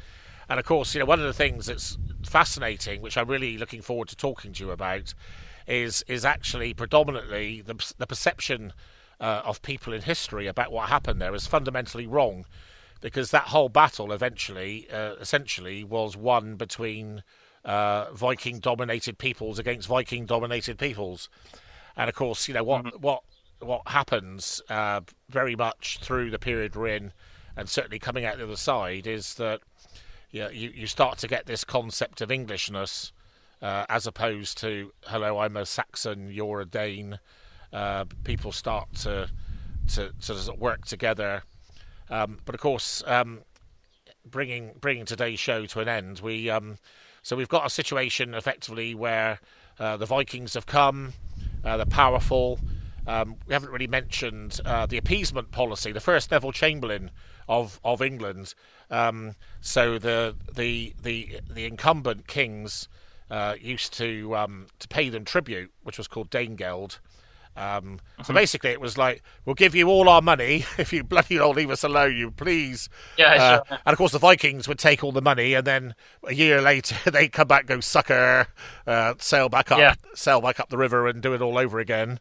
[0.49, 3.81] And of course, you know, one of the things that's fascinating, which I'm really looking
[3.81, 5.13] forward to talking to you about,
[5.67, 8.73] is is actually predominantly the the perception
[9.19, 12.45] uh, of people in history about what happened there is fundamentally wrong,
[13.01, 17.23] because that whole battle eventually, uh, essentially, was won between
[17.65, 21.29] uh, Viking-dominated peoples against Viking-dominated peoples,
[21.97, 23.01] and of course, you know what mm-hmm.
[23.01, 23.23] what
[23.59, 27.11] what happens uh, very much through the period we're in,
[27.57, 29.59] and certainly coming out the other side, is that
[30.31, 33.11] you, you, you start to get this concept of Englishness
[33.61, 37.19] uh, as opposed to, hello, I'm a Saxon, you're a Dane.
[37.73, 39.29] Uh, people start to,
[39.93, 41.43] to, to work together.
[42.09, 43.41] Um, but of course, um,
[44.25, 46.77] bringing bringing today's show to an end, we um,
[47.21, 49.39] so we've got a situation effectively where
[49.79, 51.13] uh, the Vikings have come,
[51.65, 52.59] uh, they're powerful,
[53.07, 55.91] um, we haven't really mentioned uh, the appeasement policy.
[55.91, 57.11] The first Neville Chamberlain
[57.47, 58.53] of of England.
[58.89, 62.87] Um, so the the the the incumbent kings
[63.29, 66.99] uh, used to um, to pay them tribute, which was called Danegeld.
[67.57, 68.33] Um, so mm-hmm.
[68.35, 71.71] basically, it was like, we'll give you all our money if you bloody well leave
[71.71, 72.87] us alone, you please.
[73.17, 73.79] Yeah, uh, sure.
[73.83, 76.95] And of course, the Vikings would take all the money, and then a year later,
[77.11, 78.47] they'd come back, go sucker,
[78.85, 79.95] uh, sail back up, yeah.
[80.13, 82.19] sail back up the river, and do it all over again.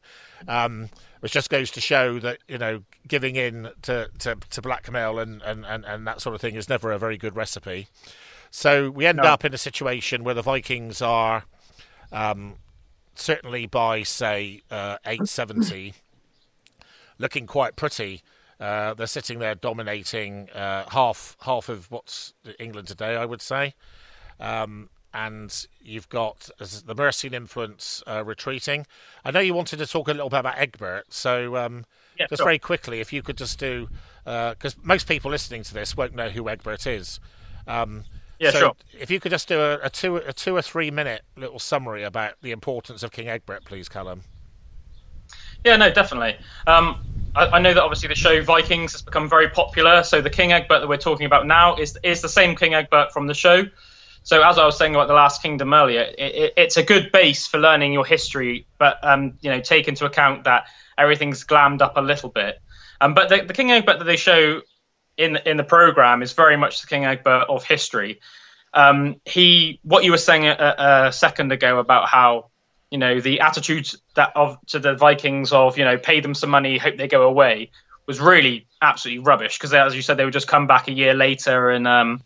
[0.48, 0.88] Um,
[1.20, 5.42] which just goes to show that you know giving in to, to, to blackmail and,
[5.42, 7.88] and, and, and that sort of thing is never a very good recipe.
[8.50, 9.24] So we end no.
[9.24, 11.44] up in a situation where the Vikings are
[12.12, 12.54] um,
[13.14, 15.94] certainly by say uh, 870
[17.18, 18.22] looking quite pretty.
[18.58, 23.74] Uh, they're sitting there dominating uh, half half of what's England today, I would say.
[24.40, 28.86] Um, and you've got the Mercian influence uh, retreating.
[29.24, 31.86] I know you wanted to talk a little bit about Egbert, so um,
[32.18, 32.44] yeah, just sure.
[32.44, 33.88] very quickly, if you could just do,
[34.24, 37.18] because uh, most people listening to this won't know who Egbert is.
[37.66, 38.04] Um,
[38.38, 38.72] yeah, so sure.
[38.92, 42.02] If you could just do a, a, two a two or three minute little summary
[42.02, 44.20] about the importance of King Egbert, please, Calum.
[45.64, 46.36] Yeah, no, definitely.
[46.66, 47.02] Um,
[47.34, 50.02] I, I, know that obviously the show Vikings has become very popular.
[50.02, 53.12] So the King Egbert that we're talking about now is is the same King Egbert
[53.12, 53.64] from the show.
[54.26, 57.12] So as I was saying about the Last Kingdom earlier, it, it, it's a good
[57.12, 60.66] base for learning your history, but um, you know, take into account that
[60.98, 62.60] everything's glammed up a little bit.
[63.00, 64.62] Um, but the, the King Egbert that they show
[65.16, 68.20] in in the program is very much the King Egbert of history.
[68.74, 72.50] Um, he, what you were saying a, a second ago about how
[72.90, 76.50] you know the attitude that of to the Vikings of you know pay them some
[76.50, 77.70] money, hope they go away,
[78.08, 81.14] was really absolutely rubbish because as you said they would just come back a year
[81.14, 82.22] later and um,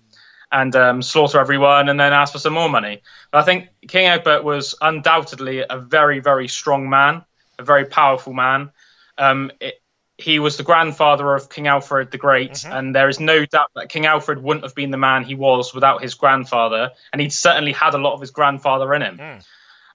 [0.52, 3.02] and um, slaughter everyone and then ask for some more money.
[3.30, 7.24] But I think King Egbert was undoubtedly a very very strong man,
[7.58, 8.70] a very powerful man.
[9.18, 9.80] Um, it,
[10.20, 12.72] he was the grandfather of King Alfred the Great, mm-hmm.
[12.72, 15.74] and there is no doubt that King Alfred wouldn't have been the man he was
[15.74, 19.18] without his grandfather, and he'd certainly had a lot of his grandfather in him.
[19.18, 19.44] Mm.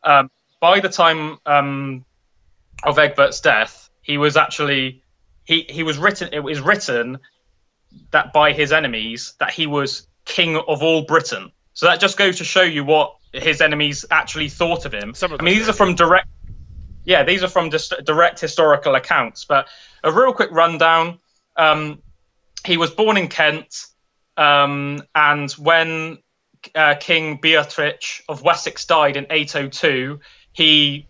[0.04, 2.06] Um, by the time um,
[2.84, 5.04] of Egbert's death, he was actually
[5.46, 6.30] he he was written.
[6.34, 7.20] It was written
[8.12, 11.52] that by his enemies that he was king of all Britain.
[11.74, 15.10] So that just goes to show you what his enemies actually thought of him.
[15.10, 16.28] Of I mean, these are from direct.
[17.04, 19.46] Yeah, these are from just direct historical accounts.
[19.46, 19.68] But
[20.04, 21.20] a real quick rundown.
[21.58, 22.02] Um,
[22.66, 23.86] he was born in Kent,
[24.38, 26.18] um, and when
[26.74, 30.20] uh, King Beorhtric of Wessex died in 802,
[30.54, 31.08] he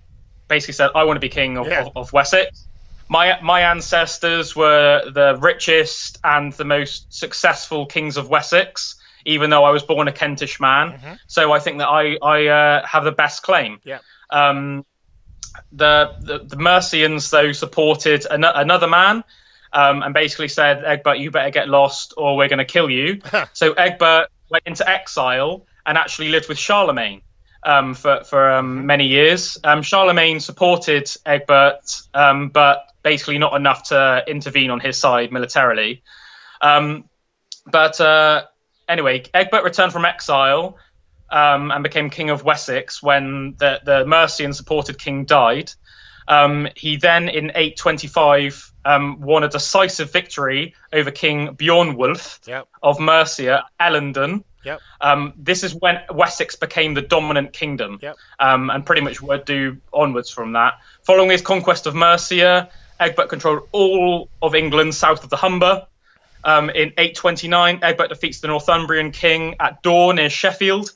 [0.48, 1.86] basically said, "I want to be king of, yeah.
[1.86, 2.68] of, of Wessex."
[3.08, 8.96] My my ancestors were the richest and the most successful kings of Wessex,
[9.26, 10.92] even though I was born a Kentish man.
[10.92, 11.14] Mm-hmm.
[11.28, 13.80] So I think that I I uh, have the best claim.
[13.84, 14.00] Yeah.
[14.30, 14.86] Um,
[15.72, 19.24] the, the, the Mercians though supported an- another man.
[19.74, 23.20] Um, and basically said, Egbert, you better get lost or we're going to kill you.
[23.54, 27.22] so Egbert went into exile and actually lived with Charlemagne
[27.62, 28.86] um, for, for um, mm-hmm.
[28.86, 29.58] many years.
[29.66, 36.04] Um, Charlemagne supported Egbert, um, but basically not enough to intervene on his side militarily.
[36.62, 37.10] Um,
[37.66, 38.46] but uh,
[38.88, 40.78] anyway, Egbert returned from exile
[41.30, 45.72] um, and became king of Wessex when the, the Mercian supported king died.
[46.28, 52.68] Um, he then, in 825, um, won a decisive victory over King Beornwulf yep.
[52.82, 54.44] of Mercia, Ellendun.
[54.64, 54.82] Yep.
[55.00, 58.16] Um, this is when Wessex became the dominant kingdom, yep.
[58.40, 60.80] um, and pretty much would do onwards from that.
[61.04, 62.70] Following his conquest of Mercia,
[63.00, 65.86] Egbert controlled all of England south of the Humber.
[66.46, 70.92] Um, in 829, Egbert defeats the Northumbrian king at Dore near Sheffield.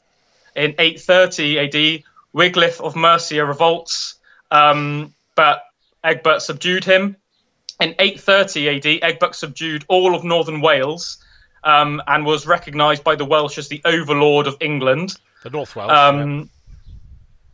[0.55, 2.03] In 830 AD,
[2.35, 4.19] Wiglaf of Mercia revolts,
[4.51, 5.63] um, but
[6.03, 7.15] Egbert subdued him.
[7.79, 11.17] In 830 AD, Egbert subdued all of northern Wales
[11.63, 15.15] um, and was recognised by the Welsh as the overlord of England.
[15.43, 15.91] The North Welsh.
[15.91, 16.49] Um,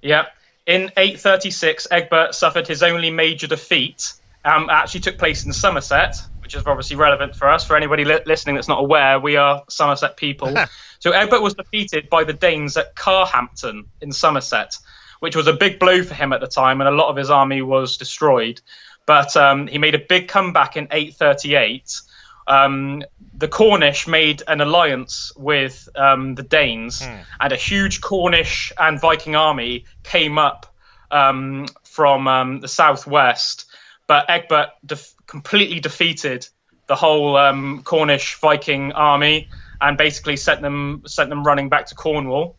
[0.01, 0.25] yeah.
[0.67, 0.75] yeah.
[0.75, 4.13] In 836, Egbert suffered his only major defeat.
[4.43, 7.65] Um, actually took place in Somerset, which is obviously relevant for us.
[7.65, 10.55] For anybody li- listening that's not aware, we are Somerset people.
[10.99, 14.77] so Egbert was defeated by the Danes at Carhampton in Somerset,
[15.19, 17.31] which was a big blow for him at the time, and a lot of his
[17.31, 18.61] army was destroyed.
[19.07, 22.01] But um, he made a big comeback in 838
[22.47, 23.03] um,
[23.35, 27.25] the Cornish made an alliance with um, the Danes, mm.
[27.39, 30.73] and a huge Cornish and Viking army came up
[31.09, 33.64] um, from um, the southwest.
[34.07, 36.47] But Egbert def- completely defeated
[36.87, 39.49] the whole um, Cornish Viking army
[39.81, 42.57] and basically sent them sent them running back to Cornwall.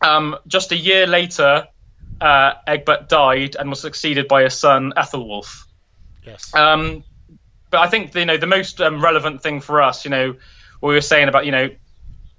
[0.00, 1.68] Um, just a year later,
[2.20, 5.64] uh, Egbert died and was succeeded by his son Ethelwulf.
[6.24, 6.54] Yes.
[6.54, 7.04] Um,
[7.70, 10.34] but I think you know the most um, relevant thing for us, you know,
[10.80, 11.70] what we were saying about you know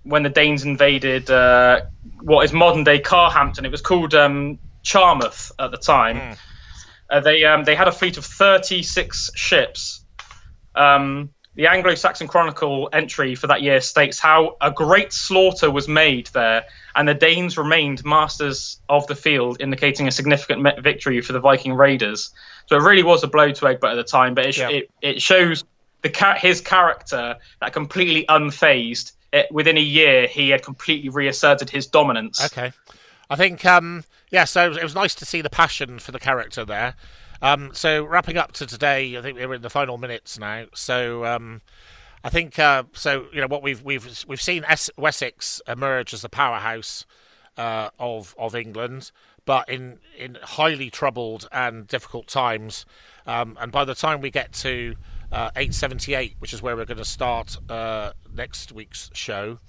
[0.03, 1.81] when the Danes invaded uh,
[2.21, 6.17] what is modern day Carhampton, it was called um, Charmouth at the time.
[6.17, 6.37] Mm.
[7.13, 10.03] Uh, they um, they had a fleet of 36 ships.
[10.73, 16.25] Um, the Anglo-Saxon Chronicle entry for that year states how a great slaughter was made
[16.33, 21.39] there, and the Danes remained masters of the field, indicating a significant victory for the
[21.39, 22.31] Viking raiders.
[22.65, 24.69] So it really was a blow to Egbert at the time, but it, yeah.
[24.69, 25.63] it, it, shows
[26.01, 29.11] the his character that completely unfazed.
[29.31, 32.43] It, within a year, he had completely reasserted his dominance.
[32.45, 32.71] Okay,
[33.29, 34.03] I think um,
[34.33, 34.43] yeah.
[34.43, 36.95] So it was nice to see the passion for the character there.
[37.41, 40.65] Um, so wrapping up to today, I think we're in the final minutes now.
[40.73, 41.61] So um,
[42.23, 43.27] I think uh, so.
[43.31, 47.05] You know what we've we've we've seen es- Wessex emerge as the powerhouse
[47.57, 49.11] uh, of of England,
[49.45, 52.85] but in in highly troubled and difficult times.
[53.27, 54.95] Um, and by the time we get to
[55.31, 59.59] uh, 878, which is where we're going to start uh, next week's show.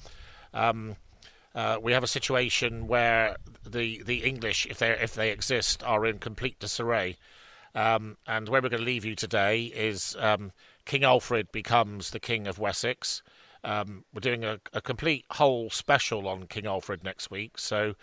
[0.53, 0.97] Um,
[1.55, 6.05] uh, we have a situation where the the English, if they if they exist, are
[6.05, 7.17] in complete disarray.
[7.75, 10.53] Um, and where we're going to leave you today is um,
[10.85, 13.21] King Alfred becomes the King of Wessex.
[13.65, 17.95] Um, we're doing a, a, complete whole special on King Alfred next week, so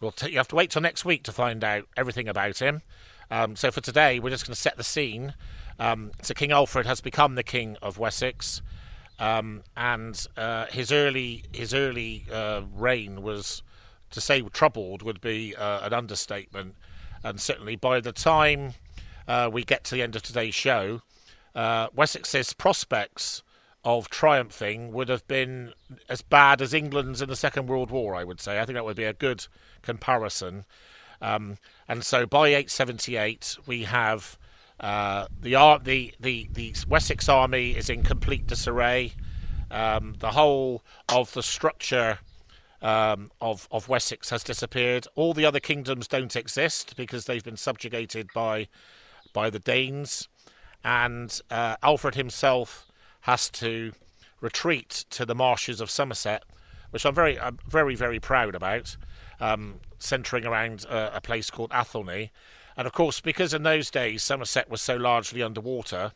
[0.00, 2.82] we'll t- you have to wait till next week to find out everything about him.
[3.30, 5.34] Um, so for today, we're just going to set the scene.
[5.78, 8.62] Um, so King Alfred has become the King of Wessex.
[9.20, 13.62] Um, and uh, his early his early uh, reign was
[14.10, 16.74] to say troubled would be uh, an understatement.
[17.22, 18.72] And certainly by the time
[19.28, 21.02] uh, we get to the end of today's show,
[21.54, 23.42] uh, Wessex's prospects
[23.84, 25.72] of triumphing would have been
[26.08, 28.58] as bad as England's in the Second World War, I would say.
[28.58, 29.46] I think that would be a good
[29.82, 30.64] comparison.
[31.22, 31.58] Um,
[31.88, 34.38] and so by 878, we have
[34.80, 35.52] uh, the,
[35.84, 39.12] the, the, the Wessex army is in complete disarray.
[39.70, 42.18] Um, the whole of the structure
[42.82, 45.06] um, of, of Wessex has disappeared.
[45.14, 48.68] All the other kingdoms don't exist because they've been subjugated by,
[49.32, 50.28] by the Danes.
[50.82, 52.86] And uh, Alfred himself
[53.22, 53.92] has to
[54.40, 56.42] retreat to the marshes of Somerset,
[56.90, 58.96] which I'm very, I'm very, very proud about,
[59.40, 62.30] um, centering around a place called Athelney.
[62.76, 66.12] And of course, because in those days Somerset was so largely underwater,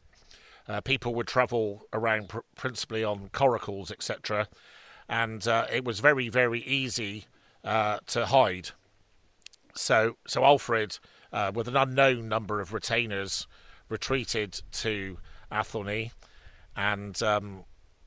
[0.68, 4.48] uh, people would travel around pr- principally on coracles, etc.,
[5.08, 7.26] and uh, it was very, very easy
[7.62, 8.70] uh, to hide.
[9.74, 10.98] So, so Alfred,
[11.32, 13.46] uh, with an unknown number of retainers,
[13.90, 15.18] retreated to
[15.52, 16.12] Athelney,
[16.76, 17.64] and um,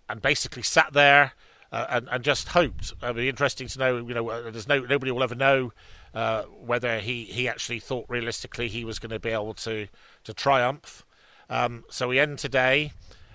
[0.10, 1.34] and basically sat there
[1.72, 2.94] uh, and, and just hoped.
[3.02, 3.98] It'd be interesting to know.
[3.98, 5.74] You know, uh, there's no nobody will ever know
[6.18, 9.88] uh, whether he, he actually thought realistically he was going to be able to
[10.24, 11.06] to triumph.
[11.48, 12.92] Um, so we end today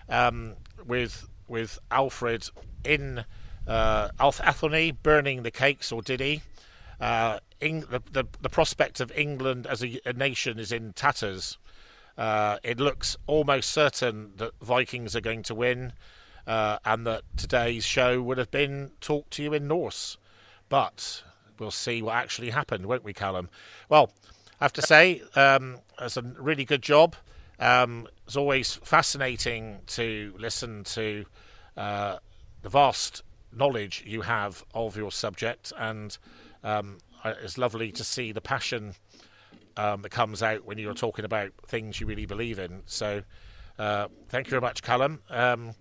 [0.09, 0.55] um,
[0.85, 2.49] with with Alfred
[2.85, 3.25] in
[3.69, 6.43] uh, Athelney burning the cakes, or did he?
[7.01, 11.59] Uh, the, the, the prospect of England as a, a nation is in tatters.
[12.19, 15.93] Uh, it looks almost certain that Vikings are going to win,
[16.49, 20.17] uh, and that today's show would have been talked to you in Norse.
[20.69, 21.23] But
[21.63, 23.49] we'll see what actually happened, won't we, Calum?
[23.89, 24.11] Well,
[24.61, 27.17] I have to say, um, it's a really good job.
[27.59, 31.25] Um, it's always fascinating to listen to
[31.77, 32.19] uh,
[32.63, 33.23] the vast
[33.55, 36.19] knowledge you have of your subject, and
[36.65, 38.95] um, it's lovely to see the passion
[39.77, 42.83] um, that comes out when you're talking about things you really believe in.
[42.87, 43.23] So,
[43.79, 45.21] uh, thank you very much, Calum.
[45.31, 45.75] Um,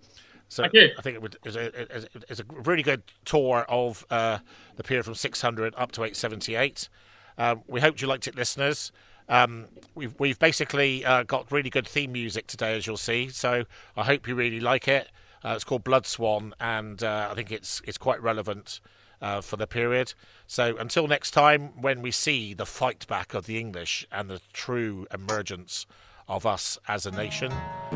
[0.51, 0.65] so.
[0.97, 4.39] I think it would a, a really good tour of uh,
[4.75, 6.89] the period from 600 up to 878.
[7.37, 8.91] Um, we hope you liked it, listeners.
[9.29, 13.29] Um, we've we've basically uh, got really good theme music today, as you'll see.
[13.29, 13.63] So
[13.95, 15.09] I hope you really like it.
[15.43, 18.81] Uh, it's called Blood Swan, and uh, I think it's it's quite relevant
[19.21, 20.13] uh, for the period.
[20.47, 24.41] So until next time, when we see the fight back of the English and the
[24.51, 25.85] true emergence
[26.27, 27.51] of us as a nation,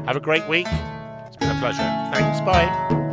[0.06, 0.68] have a great week.
[1.36, 2.12] It's been a pleasure.
[2.14, 2.40] Thanks.
[2.40, 3.05] Bye.